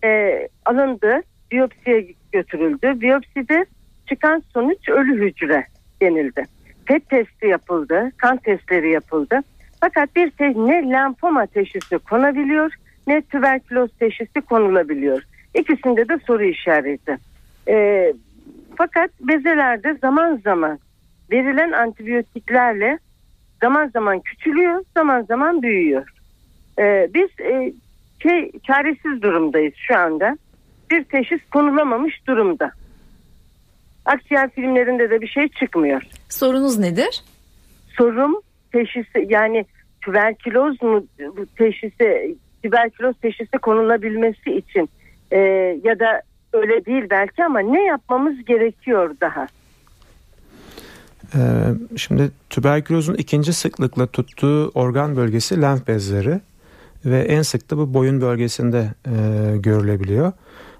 e, 0.05 0.49
alındı, 0.67 1.21
biyopsiye 1.53 2.15
götürüldü. 2.33 3.01
Biyopside 3.01 3.67
çıkan 4.09 4.43
sonuç 4.53 4.89
ölü 4.89 5.27
hücre 5.27 5.67
denildi. 6.03 6.47
PET 6.87 7.09
testi 7.09 7.47
yapıldı, 7.47 8.11
kan 8.17 8.37
testleri 8.37 8.91
yapıldı. 8.91 9.41
Fakat 9.81 10.17
bir 10.17 10.31
te- 10.31 10.55
ne 10.57 10.91
lenfoma 10.91 11.47
teşhisi 11.47 11.99
konabiliyor 11.99 12.73
ne 13.07 13.23
tüberküloz 13.23 13.91
teşhisi 13.99 14.41
konulabiliyor. 14.41 15.23
İkisinde 15.55 16.09
de 16.09 16.19
soru 16.27 16.45
işareti. 16.45 17.19
E, 17.69 18.13
fakat 18.77 19.11
bezelerde 19.21 19.99
zaman 20.03 20.41
zaman 20.45 20.79
verilen 21.31 21.73
antibiyotiklerle 21.73 22.99
zaman 23.63 23.89
zaman 23.89 24.21
küçülüyor, 24.21 24.85
zaman 24.97 25.23
zaman 25.23 25.63
büyüyor. 25.63 26.09
E, 26.79 27.09
biz 27.15 27.29
e, 27.41 27.73
şey 28.25 28.53
çaresiz 28.67 29.23
durumdayız 29.23 29.75
şu 29.77 29.99
anda. 29.99 30.39
Bir 30.91 31.05
teşhis 31.05 31.41
konulamamış 31.53 32.27
durumda. 32.27 32.73
Akciğer 34.05 34.51
filmlerinde 34.51 35.11
de 35.11 35.21
bir 35.21 35.27
şey 35.27 35.49
çıkmıyor. 35.49 36.03
Sorunuz 36.29 36.79
nedir? 36.79 37.25
Sorum 37.97 38.41
teşhisi 38.73 39.27
yani 39.29 39.65
tüberküloz 40.01 40.83
mu 40.83 41.05
bu 41.37 41.47
teşhisi 41.47 42.37
tüberküloz 42.63 43.17
teşhisi 43.23 43.59
konulabilmesi 43.59 44.51
için 44.51 44.89
e, 45.31 45.39
ya 45.85 45.99
da 45.99 46.23
öyle 46.53 46.85
değil 46.85 47.05
belki 47.11 47.45
ama 47.45 47.61
ne 47.61 47.85
yapmamız 47.85 48.45
gerekiyor 48.45 49.15
daha? 49.21 49.47
Ee, 51.35 51.39
şimdi 51.97 52.31
tüberkülozun 52.51 53.15
ikinci 53.15 53.53
sıklıkla 53.53 54.07
tuttuğu 54.07 54.71
organ 54.75 55.17
bölgesi 55.17 55.63
lenf 55.63 55.89
bezleri 55.89 56.41
ve 57.05 57.21
en 57.21 57.43
sık 57.43 57.71
da 57.71 57.79
bu 57.79 57.95
boyun 57.95 58.21
bölgesinde 58.21 58.95
e, 59.07 59.57
görülebiliyor. 59.57 60.33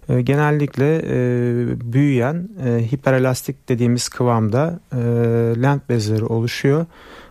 E, 0.09 0.23
genellikle 0.23 1.03
e, 1.07 1.13
büyüyen 1.93 2.49
e, 2.67 2.93
hiperelastik 2.93 3.69
dediğimiz 3.69 4.09
kıvamda 4.09 4.81
e, 4.93 4.99
lenf 5.63 5.89
bezleri 5.89 6.25
oluşuyor. 6.25 6.87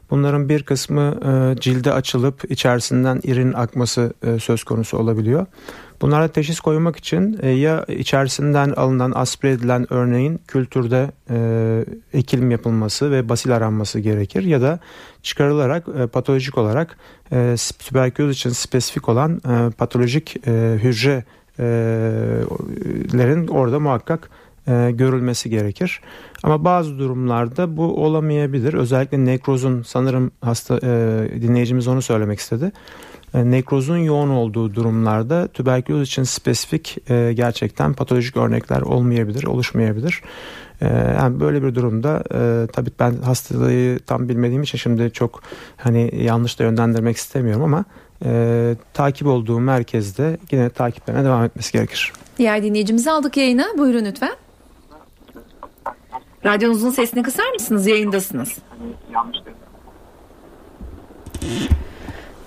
Bunların 0.09 0.49
bir 0.49 0.63
kısmı 0.63 1.19
e, 1.25 1.61
cilde 1.61 1.93
açılıp 1.93 2.51
içerisinden 2.51 3.19
irin 3.23 3.53
akması 3.53 4.13
e, 4.23 4.39
söz 4.39 4.63
konusu 4.63 4.97
olabiliyor. 4.97 5.45
Bunlara 6.03 6.27
teşhis 6.27 6.59
koymak 6.59 6.97
için 6.97 7.39
e, 7.41 7.49
ya 7.49 7.85
içerisinden 7.87 8.69
alınan 8.69 9.11
aspire 9.15 9.51
edilen 9.51 9.93
örneğin 9.93 10.39
kültürde 10.47 11.11
e, 11.29 11.85
ekilim 12.19 12.51
yapılması 12.51 13.11
ve 13.11 13.29
basil 13.29 13.55
aranması 13.55 13.99
gerekir 13.99 14.43
ya 14.43 14.61
da 14.61 14.79
çıkarılarak 15.21 15.85
e, 15.99 16.07
patolojik 16.07 16.57
olarak 16.57 16.97
e, 17.31 17.55
tüberküloz 17.79 18.35
için 18.35 18.49
spesifik 18.49 19.09
olan 19.09 19.39
patolojik 19.77 20.47
hücrelerin 20.83 21.27
orada 23.47 23.79
muhakkak 23.79 24.29
görülmesi 24.91 25.49
gerekir. 25.49 26.01
Ama 26.43 26.63
bazı 26.63 26.99
durumlarda 26.99 27.77
bu 27.77 28.05
olamayabilir. 28.05 28.73
Özellikle 28.73 29.25
nekrozun 29.25 29.81
sanırım 29.81 30.31
hasta 30.41 30.81
dinleyicimiz 31.41 31.87
onu 31.87 32.01
söylemek 32.01 32.39
istedi. 32.39 32.71
E, 33.33 33.51
nekrozun 33.51 33.97
yoğun 33.97 34.29
olduğu 34.29 34.75
durumlarda 34.75 35.47
tüberküloz 35.47 36.07
için 36.07 36.23
spesifik 36.23 36.97
e, 37.09 37.33
gerçekten 37.33 37.93
patolojik 37.93 38.37
örnekler 38.37 38.81
olmayabilir, 38.81 39.43
oluşmayabilir. 39.43 40.21
E, 40.81 40.87
yani 40.87 41.39
böyle 41.39 41.63
bir 41.63 41.75
durumda 41.75 42.23
e, 42.33 42.67
tabii 42.73 42.91
ben 42.99 43.13
hastalığı 43.13 43.99
tam 43.99 44.29
bilmediğim 44.29 44.63
için 44.63 44.77
şimdi 44.77 45.11
çok 45.11 45.43
hani 45.77 46.23
yanlış 46.23 46.59
da 46.59 46.63
yönlendirmek 46.63 47.17
istemiyorum 47.17 47.63
ama 47.63 47.85
e, 48.25 48.75
takip 48.93 49.27
olduğu 49.27 49.59
merkezde 49.59 50.37
yine 50.51 50.69
takiplerine 50.69 51.23
devam 51.23 51.43
etmesi 51.43 51.73
gerekir. 51.73 52.13
Diğer 52.37 52.63
dinleyicimizi 52.63 53.11
aldık 53.11 53.37
yayına. 53.37 53.65
Buyurun 53.77 54.05
lütfen. 54.05 54.33
Radyonuzun 56.45 56.89
sesini 56.89 57.23
kısar 57.23 57.51
mısınız? 57.53 57.87
Yayındasınız. 57.87 58.57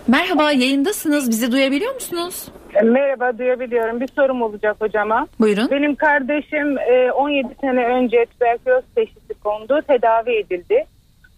Merhaba 0.08 0.52
yayındasınız. 0.52 1.30
Bizi 1.30 1.52
duyabiliyor 1.52 1.94
musunuz? 1.94 2.48
Merhaba 2.84 3.38
duyabiliyorum. 3.38 4.00
Bir 4.00 4.08
sorum 4.08 4.42
olacak 4.42 4.76
hocama. 4.80 5.26
Buyurun. 5.40 5.70
Benim 5.70 5.94
kardeşim 5.94 6.76
17 7.14 7.46
e, 7.46 7.54
sene 7.60 7.84
önce 7.84 8.26
tüberküloz 8.26 8.84
teşhisi 8.94 9.34
kondu. 9.44 9.80
Tedavi 9.88 10.36
edildi. 10.36 10.84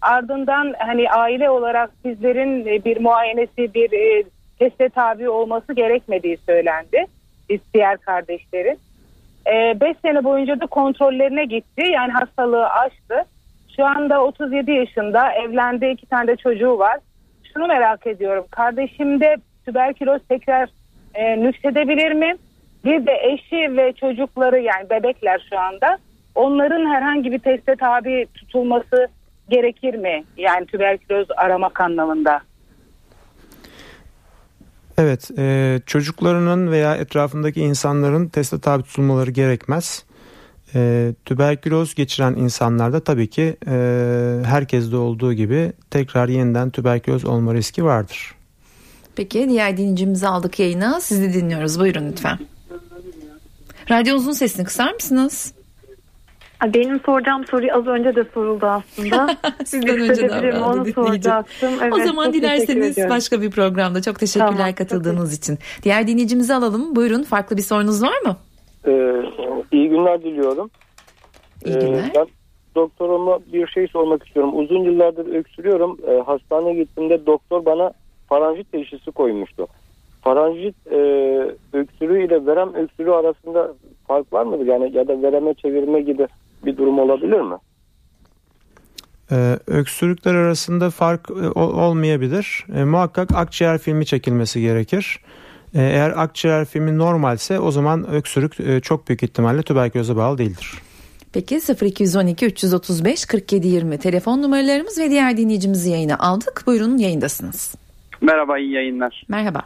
Ardından 0.02 0.74
hani 0.78 1.11
aile 1.11 1.50
olarak 1.50 1.90
bizlerin 2.04 2.66
e, 2.66 2.85
bir 2.85 3.00
muayenesi 3.00 3.74
bir 3.74 3.92
e, 3.92 4.24
teste 4.59 4.88
tabi 4.88 5.28
olması 5.28 5.72
gerekmediği 5.72 6.37
söylendi. 6.46 7.04
Biz 7.48 7.61
diğer 7.74 7.96
kardeşlerin. 7.96 8.78
5 9.46 9.83
ee, 9.83 9.94
sene 10.02 10.24
boyunca 10.24 10.61
da 10.61 10.66
kontrollerine 10.66 11.44
gitti. 11.44 11.83
Yani 11.92 12.12
hastalığı 12.12 12.68
aştı. 12.68 13.24
Şu 13.76 13.85
anda 13.85 14.24
37 14.24 14.70
yaşında 14.70 15.33
evlendi 15.33 15.87
iki 15.87 16.07
tane 16.07 16.28
de 16.28 16.37
çocuğu 16.37 16.78
var. 16.78 16.98
Şunu 17.59 17.66
merak 17.66 18.07
ediyorum. 18.07 18.44
Kardeşimde 18.51 19.37
tüberküloz 19.66 20.23
tekrar 20.29 20.68
e, 21.14 21.40
nüksedebilir 21.40 22.12
mi? 22.12 22.37
Bir 22.85 23.07
de 23.07 23.12
eşi 23.23 23.77
ve 23.77 23.92
çocukları 23.92 24.61
yani 24.61 24.90
bebekler 24.90 25.47
şu 25.51 25.59
anda 25.59 25.99
onların 26.35 26.87
herhangi 26.87 27.33
bir 27.33 27.38
teste 27.38 27.77
tabi 27.77 28.27
tutulması 28.35 29.09
gerekir 29.49 29.94
mi? 29.94 30.25
Yani 30.37 30.66
tüberküloz 30.66 31.27
aramak 31.37 31.81
anlamında. 31.81 32.40
Evet, 34.99 35.31
e, 35.38 35.77
çocuklarının 35.87 36.71
veya 36.71 36.97
etrafındaki 36.97 37.61
insanların 37.61 38.29
teste 38.29 38.61
tabi 38.61 38.83
tutulmaları 38.83 39.31
gerekmez. 39.31 40.05
E, 40.74 41.12
tüberküloz 41.24 41.94
geçiren 41.94 42.35
insanlarda 42.35 43.00
tabii 43.00 43.31
ki 43.31 43.57
e, 43.66 43.72
herkeste 44.44 44.96
olduğu 44.96 45.33
gibi 45.33 45.72
tekrar 45.90 46.28
yeniden 46.28 46.70
tüberküloz 46.70 47.24
olma 47.24 47.54
riski 47.54 47.85
vardır. 47.85 48.35
Peki 49.16 49.48
diğer 49.48 49.76
dinleyicimizi 49.76 50.28
aldık 50.28 50.59
yayına. 50.59 51.00
Sizi 51.00 51.33
dinliyoruz. 51.33 51.81
Buyurun 51.81 52.09
lütfen. 52.11 52.38
Radyonuzun 53.90 54.33
sesini 54.33 54.64
kısar 54.64 54.92
mısınız? 54.92 55.52
Benim 56.64 57.00
soracağım 57.00 57.44
soru 57.50 57.66
az 57.78 57.87
önce 57.87 58.16
de 58.16 58.24
soruldu 58.35 58.66
aslında. 58.66 59.37
Sizden 59.64 60.00
önce 60.00 60.28
de 60.28 60.59
onu 60.59 60.92
soracaktım. 60.92 61.72
Evet, 61.83 61.92
o 61.92 62.04
zaman 62.04 62.33
dilerseniz 62.33 62.96
başka 63.09 63.42
bir 63.42 63.50
programda 63.50 64.02
çok 64.02 64.18
teşekkürler 64.18 64.57
tamam, 64.57 64.74
katıldığınız 64.74 65.31
çok 65.31 65.38
için. 65.38 65.59
Diğer 65.83 66.07
dinleyicimizi 66.07 66.54
alalım. 66.54 66.96
Buyurun 66.96 67.22
farklı 67.22 67.57
bir 67.57 67.62
sorunuz 67.62 68.02
var 68.02 68.20
mı? 68.20 68.37
Ee, 68.88 69.22
iyi 69.72 69.88
günler 69.88 70.22
diliyorum. 70.22 70.70
İyi 71.64 71.79
günler. 71.79 71.98
Ee, 71.98 72.12
ben 72.14 72.27
doktoruma 72.74 73.38
bir 73.53 73.66
şey 73.66 73.88
sormak 73.88 74.27
istiyorum. 74.27 74.59
Uzun 74.59 74.85
yıllardır 74.85 75.35
öksürüyorum. 75.35 75.98
Ee, 76.09 76.22
hastaneye 76.27 76.74
gittiğimde 76.74 77.27
doktor 77.27 77.64
bana 77.64 77.92
faranjit 78.29 78.72
teşhisi 78.72 79.11
koymuştu. 79.11 79.66
Faranjit 80.22 80.74
e, 80.87 80.96
öksürüğü 81.72 82.27
ile 82.27 82.46
verem 82.46 82.74
öksürüğü 82.74 83.12
arasında 83.12 83.74
fark 84.07 84.33
var 84.33 84.44
mıdır? 84.44 84.66
Yani 84.66 84.96
ya 84.96 85.09
da 85.09 85.22
vereme 85.22 85.55
çevirme 85.55 86.01
gibi 86.01 86.27
bir 86.64 86.77
durum 86.77 86.98
olabilir 86.98 87.40
mi? 87.40 87.57
Ee, 89.33 89.59
öksürükler 89.66 90.35
arasında 90.35 90.90
fark 90.90 91.31
e, 91.31 91.61
olmayabilir. 91.61 92.66
E, 92.77 92.85
muhakkak 92.85 93.35
akciğer 93.35 93.79
filmi 93.79 94.07
çekilmesi 94.07 94.61
gerekir. 94.61 95.20
E, 95.74 95.83
eğer 95.83 96.12
akciğer 96.16 96.64
filmi 96.64 96.98
normalse 96.98 97.61
o 97.61 97.70
zaman 97.70 98.11
öksürük 98.11 98.61
e, 98.61 98.81
çok 98.81 99.09
büyük 99.09 99.22
ihtimalle 99.22 99.62
tüberküloza 99.62 100.16
bağlı 100.16 100.38
değildir. 100.38 100.74
Peki 101.33 101.61
0212 101.83 102.46
335 102.46 103.26
47 103.26 103.68
20 103.68 103.98
telefon 103.98 104.42
numaralarımız 104.42 104.98
ve 104.98 105.11
diğer 105.11 105.37
dinleyicimizi 105.37 105.90
yayına 105.90 106.16
aldık. 106.18 106.62
Buyurun 106.66 106.98
yayındasınız. 106.98 107.74
Merhaba 108.20 108.59
iyi 108.59 108.72
yayınlar. 108.72 109.24
Merhaba. 109.28 109.62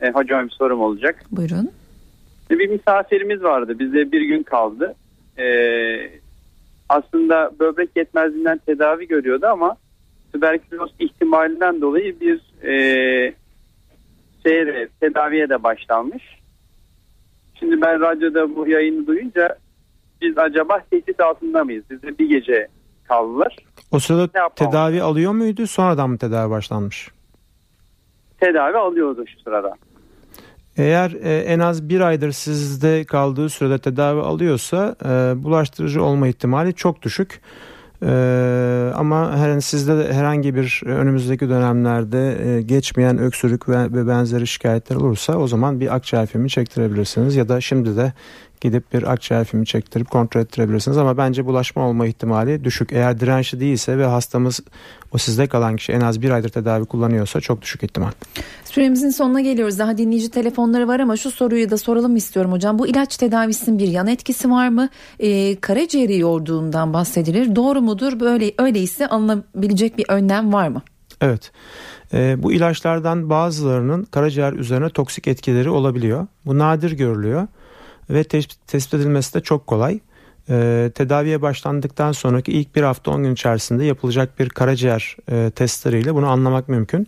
E, 0.00 0.10
hocam 0.10 0.46
bir 0.46 0.52
sorum 0.52 0.80
olacak. 0.80 1.24
Buyurun. 1.30 1.70
E, 2.50 2.58
bir 2.58 2.68
misafirimiz 2.68 3.42
vardı. 3.42 3.78
Bizde 3.78 4.12
bir 4.12 4.20
gün 4.20 4.42
kaldı. 4.42 4.94
E, 5.38 5.46
aslında 6.88 7.50
böbrek 7.60 7.90
yetmezliğinden 7.96 8.58
tedavi 8.66 9.08
görüyordu 9.08 9.46
ama 9.46 9.76
tüberküloz 10.32 10.90
ihtimalinden 10.98 11.80
dolayı 11.80 12.20
bir 12.20 12.40
e, 12.68 13.34
şeye 14.46 14.88
tedaviye 15.00 15.48
de 15.48 15.62
başlanmış. 15.62 16.22
Şimdi 17.58 17.80
ben 17.80 18.00
radyoda 18.00 18.56
bu 18.56 18.68
yayını 18.68 19.06
duyunca 19.06 19.56
biz 20.20 20.38
acaba 20.38 20.80
tehdit 20.90 21.20
altında 21.20 21.64
mıyız? 21.64 21.84
Bizde 21.90 22.18
bir 22.18 22.28
gece 22.28 22.68
kaldılar. 23.08 23.56
O 23.90 23.98
sırada 23.98 24.48
tedavi 24.48 25.02
alıyor 25.02 25.32
muydu 25.32 25.66
sonradan 25.66 26.10
mı 26.10 26.18
tedavi 26.18 26.50
başlanmış? 26.50 27.08
Tedavi 28.40 28.76
alıyordu 28.76 29.24
şu 29.26 29.40
sırada. 29.40 29.74
Eğer 30.76 31.10
e, 31.22 31.38
en 31.38 31.58
az 31.58 31.88
bir 31.88 32.00
aydır 32.00 32.32
sizde 32.32 33.04
kaldığı 33.04 33.48
sürede 33.48 33.78
tedavi 33.78 34.20
alıyorsa 34.20 34.96
e, 35.04 35.08
bulaştırıcı 35.44 36.02
olma 36.02 36.28
ihtimali 36.28 36.74
çok 36.74 37.02
düşük. 37.02 37.40
Ee, 38.02 38.92
ama 38.94 39.36
her, 39.36 39.60
sizde 39.60 39.98
de 39.98 40.12
herhangi 40.12 40.54
bir 40.54 40.82
önümüzdeki 40.86 41.48
dönemlerde 41.48 42.48
e, 42.48 42.62
geçmeyen 42.62 43.18
öksürük 43.18 43.68
ve, 43.68 43.92
ve 43.92 44.08
benzeri 44.08 44.46
şikayetler 44.46 44.96
olursa 44.96 45.36
o 45.36 45.48
zaman 45.48 45.80
bir 45.80 45.94
akciğer 45.94 46.26
filmi 46.26 46.50
çektirebilirsiniz 46.50 47.36
ya 47.36 47.48
da 47.48 47.60
şimdi 47.60 47.96
de 47.96 48.12
gidip 48.60 48.92
bir 48.92 49.12
akciğer 49.12 49.44
filmi 49.44 49.66
çektirip 49.66 50.10
kontrol 50.10 50.40
ettirebilirsiniz 50.40 50.98
ama 50.98 51.16
bence 51.16 51.46
bulaşma 51.46 51.88
olma 51.88 52.06
ihtimali 52.06 52.64
düşük. 52.64 52.92
Eğer 52.92 53.20
dirençli 53.20 53.60
değilse 53.60 53.98
ve 53.98 54.04
hastamız 54.04 54.60
o 55.12 55.18
sizde 55.18 55.46
kalan 55.46 55.76
kişi 55.76 55.92
en 55.92 56.00
az 56.00 56.22
bir 56.22 56.30
aydır 56.30 56.48
tedavi 56.48 56.84
kullanıyorsa 56.84 57.40
çok 57.40 57.62
düşük 57.62 57.82
ihtimal. 57.82 58.10
Süremizin 58.70 59.10
sonuna 59.10 59.40
geliyoruz. 59.40 59.78
Daha 59.78 59.98
dinleyici 59.98 60.30
telefonları 60.30 60.88
var 60.88 61.00
ama 61.00 61.16
şu 61.16 61.30
soruyu 61.30 61.70
da 61.70 61.76
soralım 61.76 62.16
istiyorum 62.16 62.52
hocam. 62.52 62.78
Bu 62.78 62.86
ilaç 62.86 63.16
tedavisinin 63.16 63.78
bir 63.78 63.88
yan 63.88 64.06
etkisi 64.06 64.50
var 64.50 64.68
mı? 64.68 64.88
Ee, 65.18 65.60
karaciğeri 65.60 66.18
yorduğundan 66.18 66.92
bahsedilir. 66.92 67.56
Doğru 67.56 67.80
mudur? 67.82 68.20
Böyle 68.20 68.52
öyleyse 68.58 69.08
alınabilecek 69.08 69.98
bir 69.98 70.04
önlem 70.08 70.52
var 70.52 70.68
mı? 70.68 70.82
Evet. 71.20 71.52
E, 72.12 72.42
bu 72.42 72.52
ilaçlardan 72.52 73.30
bazılarının 73.30 74.04
karaciğer 74.04 74.52
üzerine 74.52 74.88
toksik 74.88 75.28
etkileri 75.28 75.70
olabiliyor. 75.70 76.26
Bu 76.46 76.58
nadir 76.58 76.92
görülüyor 76.92 77.46
ve 78.10 78.24
tespit 78.24 78.94
edilmesi 78.94 79.34
de 79.34 79.40
çok 79.40 79.66
kolay. 79.66 80.00
E, 80.50 80.90
tedaviye 80.94 81.42
başlandıktan 81.42 82.12
sonraki 82.12 82.52
ilk 82.52 82.76
bir 82.76 82.82
hafta 82.82 83.10
10 83.10 83.22
gün 83.22 83.32
içerisinde 83.32 83.84
yapılacak 83.84 84.38
bir 84.38 84.48
karaciğer 84.48 85.16
e, 85.32 85.50
testleriyle 85.50 86.14
bunu 86.14 86.28
anlamak 86.28 86.68
mümkün. 86.68 87.06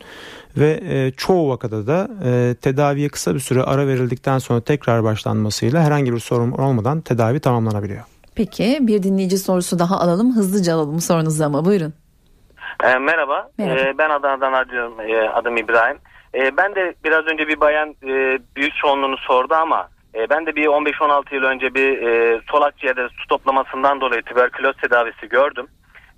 Ve 0.57 0.81
e, 0.89 1.11
çoğu 1.11 1.51
vakada 1.51 1.87
da 1.87 2.09
e, 2.25 2.55
tedaviye 2.55 3.09
kısa 3.09 3.35
bir 3.35 3.41
süre 3.41 3.63
ara 3.63 3.87
verildikten 3.87 4.39
sonra 4.39 4.61
tekrar 4.61 5.05
başlanmasıyla 5.05 5.83
herhangi 5.83 6.13
bir 6.13 6.19
sorun 6.19 6.53
olmadan 6.53 7.01
tedavi 7.01 7.41
tamamlanabiliyor. 7.41 8.03
Peki 8.35 8.79
bir 8.81 9.03
dinleyici 9.03 9.39
sorusu 9.39 9.79
daha 9.79 10.01
alalım. 10.01 10.37
Hızlıca 10.37 10.75
alalım 10.75 11.01
sorunuzu 11.01 11.45
ama 11.45 11.65
buyurun. 11.65 11.95
E, 12.85 12.99
merhaba, 12.99 13.51
merhaba. 13.59 13.81
E, 13.81 13.99
ben 13.99 14.11
Adana'dan 14.11 14.53
arıyorum. 14.53 15.01
E, 15.01 15.29
adım 15.29 15.57
İbrahim. 15.57 15.99
E, 16.35 16.57
ben 16.57 16.75
de 16.75 16.95
biraz 17.05 17.27
önce 17.27 17.49
bir 17.49 17.61
bayan 17.61 17.89
e, 17.89 18.39
büyük 18.57 18.75
çoğunluğunu 18.75 19.17
sordu 19.17 19.55
ama 19.55 19.89
e, 20.15 20.31
ben 20.31 20.47
de 20.47 20.57
bir 20.57 20.67
15-16 20.67 21.35
yıl 21.35 21.43
önce 21.43 21.75
bir 21.75 22.03
e, 22.03 22.41
sol 22.51 22.63
akciğerde 22.63 23.09
su 23.09 23.27
toplamasından 23.29 24.01
dolayı 24.01 24.23
tüberküloz 24.23 24.77
tedavisi 24.77 25.29
gördüm. 25.29 25.67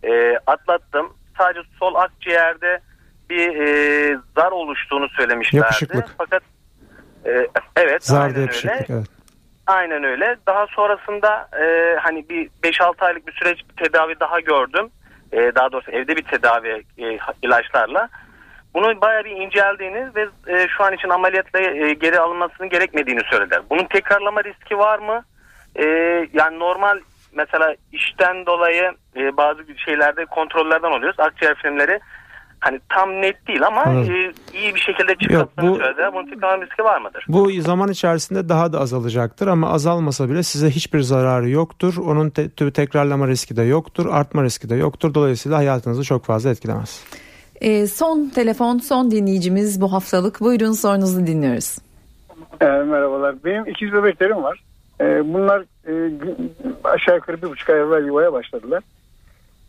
E, 0.02 0.38
atlattım. 0.46 1.16
Sadece 1.38 1.60
sol 1.78 1.94
akciğerde 1.94 2.80
bir 3.30 3.56
e, 3.56 4.18
zar 4.36 4.52
oluştuğunu 4.52 5.08
söylemişlerdi. 5.08 5.64
Yapışıklık. 5.64 6.06
Fakat 6.18 6.42
e, 7.26 7.48
evet 7.76 8.04
Zarda 8.04 8.24
aynen 8.24 8.40
yapışıklık 8.40 8.90
öyle. 8.90 8.98
evet. 8.98 9.06
Aynen 9.66 10.04
öyle. 10.04 10.36
Daha 10.46 10.66
sonrasında 10.66 11.48
e, 11.60 11.96
hani 12.00 12.28
bir 12.28 12.48
5-6 12.62 13.04
aylık 13.04 13.26
bir 13.26 13.32
süreç 13.32 13.58
bir 13.70 13.84
tedavi 13.84 14.20
daha 14.20 14.40
gördüm. 14.40 14.90
E, 15.32 15.52
daha 15.54 15.72
doğrusu 15.72 15.90
evde 15.90 16.16
bir 16.16 16.22
tedavi 16.22 16.82
e, 16.98 17.18
ilaçlarla. 17.42 18.08
Bunun 18.74 19.00
bayağı 19.00 19.24
bir 19.24 19.30
inceldiğini 19.30 20.08
ve 20.14 20.22
e, 20.48 20.68
şu 20.68 20.84
an 20.84 20.92
için 20.92 21.08
ameliyatla 21.08 21.60
e, 21.60 21.94
geri 21.94 22.18
alınmasının 22.20 22.68
gerekmediğini 22.68 23.20
söylediler. 23.30 23.62
Bunun 23.70 23.84
tekrarlama 23.84 24.44
riski 24.44 24.78
var 24.78 24.98
mı? 24.98 25.24
E, 25.76 25.84
yani 26.32 26.58
normal 26.58 26.98
mesela 27.32 27.74
işten 27.92 28.46
dolayı 28.46 28.92
e, 29.16 29.36
bazı 29.36 29.60
şeylerde 29.84 30.24
kontrollerden 30.24 30.90
oluyoruz. 30.90 31.20
Akciğer 31.20 31.54
filmleri 31.54 32.00
hani 32.60 32.80
tam 32.88 33.10
net 33.22 33.48
değil 33.48 33.66
ama 33.66 33.84
e, 33.84 34.32
iyi 34.58 34.74
bir 34.74 34.80
şekilde 34.80 35.14
çıkarttığını 35.14 35.70
bu- 35.70 35.76
söylediler. 35.76 36.12
Bunun 36.14 36.30
tekrarlama 36.30 36.64
riski 36.66 36.84
var 36.84 37.00
mıdır? 37.00 37.24
Bu 37.28 37.50
zaman 37.60 37.88
içerisinde 37.90 38.48
daha 38.48 38.72
da 38.72 38.80
azalacaktır 38.80 39.46
ama 39.46 39.70
azalmasa 39.72 40.30
bile 40.30 40.42
size 40.42 40.70
hiçbir 40.70 41.00
zararı 41.00 41.48
yoktur. 41.50 41.94
Onun 42.06 42.30
te- 42.30 42.72
tekrarlama 42.72 43.28
riski 43.28 43.56
de 43.56 43.62
yoktur, 43.62 44.06
artma 44.12 44.42
riski 44.44 44.68
de 44.70 44.74
yoktur. 44.74 45.14
Dolayısıyla 45.14 45.58
hayatınızı 45.58 46.04
çok 46.04 46.24
fazla 46.24 46.50
etkilemez. 46.50 47.04
Ee, 47.64 47.86
son 47.86 48.28
telefon 48.28 48.78
son 48.78 49.10
dinleyicimiz 49.10 49.80
bu 49.80 49.92
haftalık. 49.92 50.40
Buyurun 50.40 50.72
sorunuzu 50.72 51.26
dinliyoruz. 51.26 51.78
Ee, 52.60 52.64
merhabalar. 52.66 53.44
Benim 53.44 53.66
ikiz 53.66 53.92
bebeklerim 53.92 54.42
var. 54.42 54.62
Ee, 55.00 55.34
bunlar 55.34 55.64
e, 55.88 55.92
aşağı 56.84 57.16
yukarı 57.16 57.42
bir 57.42 57.50
buçuk 57.50 57.70
ay 57.70 57.80
evvel 57.80 58.06
yuvaya 58.06 58.32
başladılar. 58.32 58.82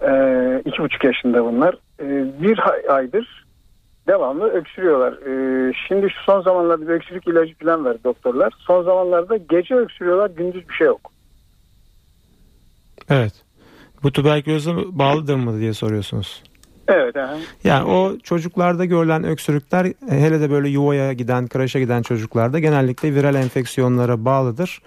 Ee, 0.01 0.61
iki 0.65 0.79
buçuk 0.79 1.03
yaşında 1.03 1.45
bunlar. 1.45 1.77
Ee, 1.99 2.25
bir 2.41 2.59
aydır 2.89 3.45
devamlı 4.07 4.49
öksürüyorlar. 4.49 5.13
Ee, 5.13 5.73
şimdi 5.87 6.09
şu 6.09 6.23
son 6.23 6.41
zamanlarda 6.41 6.87
bir 6.87 6.93
öksürük 6.93 7.27
ilacı 7.27 7.55
falan 7.55 7.85
verdi 7.85 7.99
doktorlar. 8.03 8.53
Son 8.57 8.83
zamanlarda 8.83 9.37
gece 9.37 9.75
öksürüyorlar 9.75 10.29
gündüz 10.29 10.69
bir 10.69 10.73
şey 10.73 10.87
yok. 10.87 11.11
Evet. 13.09 13.33
Bu 14.03 14.11
tüberküloza 14.11 14.71
bağlıdır 14.75 15.35
mı 15.35 15.59
diye 15.59 15.73
soruyorsunuz. 15.73 16.43
Evet. 16.87 17.15
aha. 17.15 17.37
Yani 17.63 17.85
o 17.91 18.17
çocuklarda 18.23 18.85
görülen 18.85 19.23
öksürükler 19.23 19.85
e, 19.85 19.93
hele 20.09 20.41
de 20.41 20.51
böyle 20.51 20.69
yuvaya 20.69 21.13
giden, 21.13 21.47
kreşe 21.47 21.79
giden 21.79 22.01
çocuklarda 22.01 22.59
genellikle 22.59 23.15
viral 23.15 23.35
enfeksiyonlara 23.35 24.25
bağlıdır. 24.25 24.81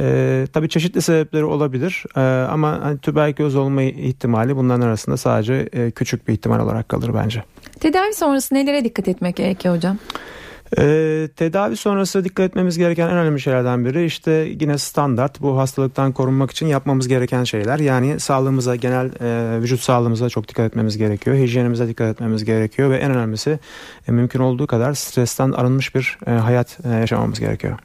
Ee, 0.00 0.46
tabii 0.52 0.68
çeşitli 0.68 1.02
sebepleri 1.02 1.44
olabilir 1.44 2.04
Ee, 2.16 2.20
ama 2.50 2.80
hani 2.82 2.98
tüberküloz 2.98 3.56
olma 3.56 3.82
ihtimali 3.82 4.56
bunların 4.56 4.80
arasında 4.80 5.16
sadece 5.16 5.68
e, 5.72 5.90
küçük 5.90 6.28
bir 6.28 6.32
ihtimal 6.32 6.60
olarak 6.60 6.88
kalır 6.88 7.10
bence. 7.14 7.44
Tedavi 7.80 8.14
sonrası 8.14 8.54
nelere 8.54 8.84
dikkat 8.84 9.08
etmek 9.08 9.36
gerekiyor 9.36 9.76
hocam? 9.76 9.98
Ee, 10.78 11.28
tedavi 11.36 11.76
sonrası 11.76 12.24
dikkat 12.24 12.46
etmemiz 12.46 12.78
gereken 12.78 13.08
en 13.08 13.16
önemli 13.16 13.40
şeylerden 13.40 13.84
biri 13.84 14.04
işte 14.04 14.30
yine 14.60 14.78
standart 14.78 15.40
bu 15.40 15.58
hastalıktan 15.58 16.12
korunmak 16.12 16.50
için 16.50 16.66
yapmamız 16.66 17.08
gereken 17.08 17.44
şeyler. 17.44 17.78
Yani 17.78 18.20
sağlığımıza, 18.20 18.76
genel 18.76 19.10
e, 19.20 19.60
vücut 19.62 19.80
sağlığımıza 19.80 20.28
çok 20.28 20.48
dikkat 20.48 20.66
etmemiz 20.66 20.96
gerekiyor. 20.96 21.36
Hijyenimize 21.36 21.88
dikkat 21.88 22.14
etmemiz 22.14 22.44
gerekiyor 22.44 22.90
ve 22.90 22.96
en 22.96 23.10
önemlisi 23.10 23.58
e, 24.08 24.12
mümkün 24.12 24.40
olduğu 24.40 24.66
kadar 24.66 24.94
stresten 24.94 25.52
arınmış 25.52 25.94
bir 25.94 26.18
e, 26.26 26.30
hayat 26.30 26.78
e, 26.84 26.88
yaşamamız 26.88 27.40
gerekiyor. 27.40 27.78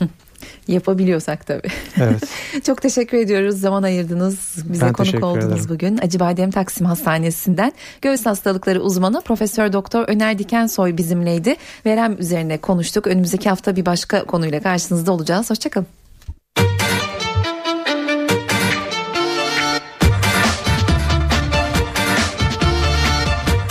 Yapabiliyorsak 0.68 1.46
tabii. 1.46 1.68
Evet. 2.00 2.22
Çok 2.64 2.82
teşekkür 2.82 3.18
ediyoruz. 3.18 3.60
Zaman 3.60 3.82
ayırdınız. 3.82 4.38
Bize 4.64 4.86
Ben 4.86 4.92
konuk 4.92 5.24
oldunuz 5.24 5.44
ederim. 5.52 5.66
bugün. 5.68 5.98
Acıbadem 5.98 6.50
Taksim 6.50 6.86
Hastanesi'nden 6.86 7.72
göğüs 8.02 8.26
hastalıkları 8.26 8.80
uzmanı 8.80 9.20
Profesör 9.22 9.72
Doktor 9.72 10.04
Öner 10.08 10.38
Dikensoy 10.38 10.96
bizimleydi. 10.96 11.56
Verem 11.86 12.16
üzerine 12.18 12.58
konuştuk. 12.58 13.06
Önümüzdeki 13.06 13.48
hafta 13.48 13.76
bir 13.76 13.86
başka 13.86 14.24
konuyla 14.24 14.60
karşınızda 14.62 15.12
olacağız. 15.12 15.50
Hoşçakalın. 15.50 15.86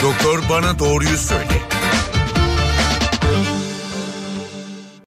Doktor 0.04 0.40
bana 0.50 0.80
doğruyu 0.80 1.18
söyle. 1.18 1.51